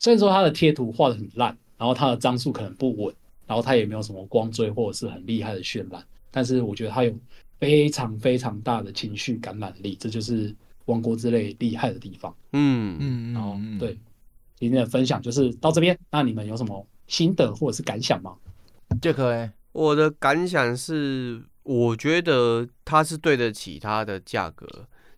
[0.00, 3.14] 虽然说它的贴图画的很烂，然后它的张数可能不稳，
[3.46, 7.14] 然后它也没有什么光追或者是很厉害的渲染，但是我觉得它有
[7.60, 10.50] 非常非常大的情绪感染力，这就是
[10.86, 12.34] 《王国之泪》厉害的地方。
[12.54, 13.96] 嗯嗯，然后对
[14.58, 18.34] 今天的分享就是到这边，那你们有什么心得或者是感想吗？
[19.00, 21.40] 这个我的感想是。
[21.64, 24.66] 我觉得它是对得起它的价格，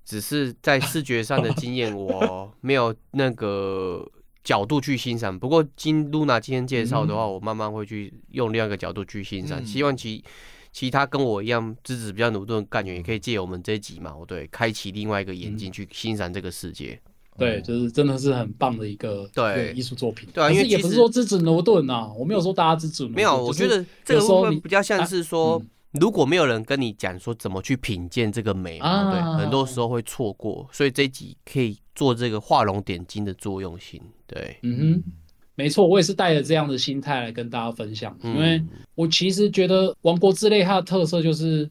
[0.05, 4.09] 只是在视觉上的经验我没有那个
[4.45, 5.37] 角度去欣赏。
[5.37, 9.65] 不过经露娜今天介绍的话，我慢慢会去用另外一个角度去欣赏。
[9.67, 10.23] 希望其
[10.71, 17.01] 其他跟我一样资质比较牛顿的干员也可以借我们这一集嘛，对，开启另外一个眼睛去欣赏这个世界。
[17.37, 20.29] 对，就是真的是很棒的一个对艺术作品。
[20.33, 23.09] 对啊，因为也不是说资质牛顿呐，我没有说大家资质。
[23.09, 25.61] 没有，我觉得这个部分比较像是说。
[26.01, 34.01] 如果没有人跟你讲说怎么去品鉴这个美嘛，啊、对，很多时候会错过，所以这一集可以做这个画龙点睛的作用性。
[34.27, 35.13] 对，嗯哼，
[35.55, 38.63] 没错，我也是带着这样的心态来跟大家分享，因为
[38.95, 41.71] 我其实觉得《王国之泪》它的特色就是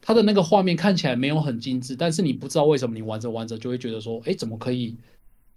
[0.00, 4.96] 它的那个画面看起来没有很精致，但是你不知道为什么你玩着玩着就会觉得说，哎，怎么可以？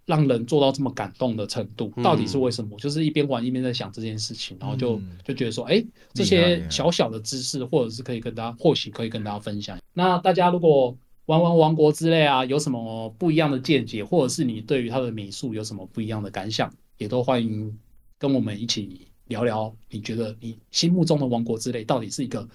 [0.06, 2.76] 让人做到这么感动的程度，到底是为什么？
[2.76, 9.78] 嗯、就是一边玩一边在想这件事情，然后就就觉得说，哎、欸，这些小小的知识，或者是可以跟大家，或许可以跟大家分享。
[9.92, 10.96] 那大家如果
[11.26, 17.74] 玩玩王国之类啊，有什么不一样的见解，或者是你对于他的美术有什么不一样的感想，也都欢迎
[18.18, 22.46] 跟我们一起聊聊，你觉得你心目中的《王国之类》到底是一个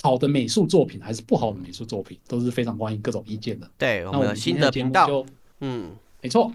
[0.00, 3.70] 好的美术作品还是不好的美术作品，都是非常欢迎各种意见的。
[3.76, 5.24] 对，那我们新的频道，
[5.60, 5.90] 嗯，
[6.22, 6.50] 没错。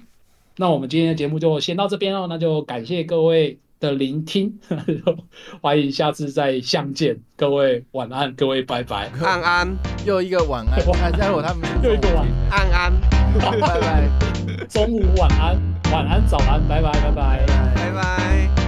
[0.59, 4.59] 那我们今天的节目就先到这边哦，那就感谢各位的聆听，
[5.61, 7.17] 欢迎下次再相见。
[7.37, 12.93] 各位晚安，各位拜拜，安安，又一个晚安，还在我他们 又一个晚安安，
[13.39, 14.09] 拜拜，
[14.67, 15.57] 中午晚安，
[15.93, 17.45] 晚安早安，拜拜拜拜
[17.75, 18.58] 拜拜。